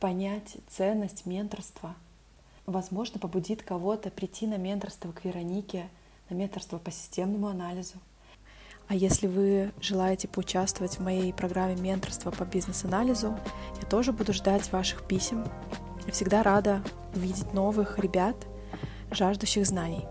понять 0.00 0.56
ценность 0.68 1.26
менторства. 1.26 1.94
Возможно, 2.64 3.20
побудит 3.20 3.62
кого-то 3.62 4.10
прийти 4.10 4.46
на 4.46 4.56
менторство 4.56 5.12
к 5.12 5.24
Веронике, 5.24 5.88
на 6.30 6.34
менторство 6.34 6.78
по 6.78 6.90
системному 6.90 7.48
анализу. 7.48 7.96
А 8.88 8.94
если 8.94 9.26
вы 9.26 9.72
желаете 9.80 10.28
поучаствовать 10.28 10.98
в 10.98 11.02
моей 11.02 11.32
программе 11.32 11.76
менторства 11.76 12.30
по 12.30 12.44
бизнес-анализу, 12.44 13.38
я 13.80 13.88
тоже 13.88 14.12
буду 14.12 14.32
ждать 14.32 14.70
ваших 14.72 15.02
писем. 15.04 15.44
Я 16.06 16.12
всегда 16.12 16.42
рада 16.42 16.82
увидеть 17.14 17.52
новых 17.54 17.98
ребят, 17.98 18.36
жаждущих 19.10 19.66
знаний. 19.66 20.04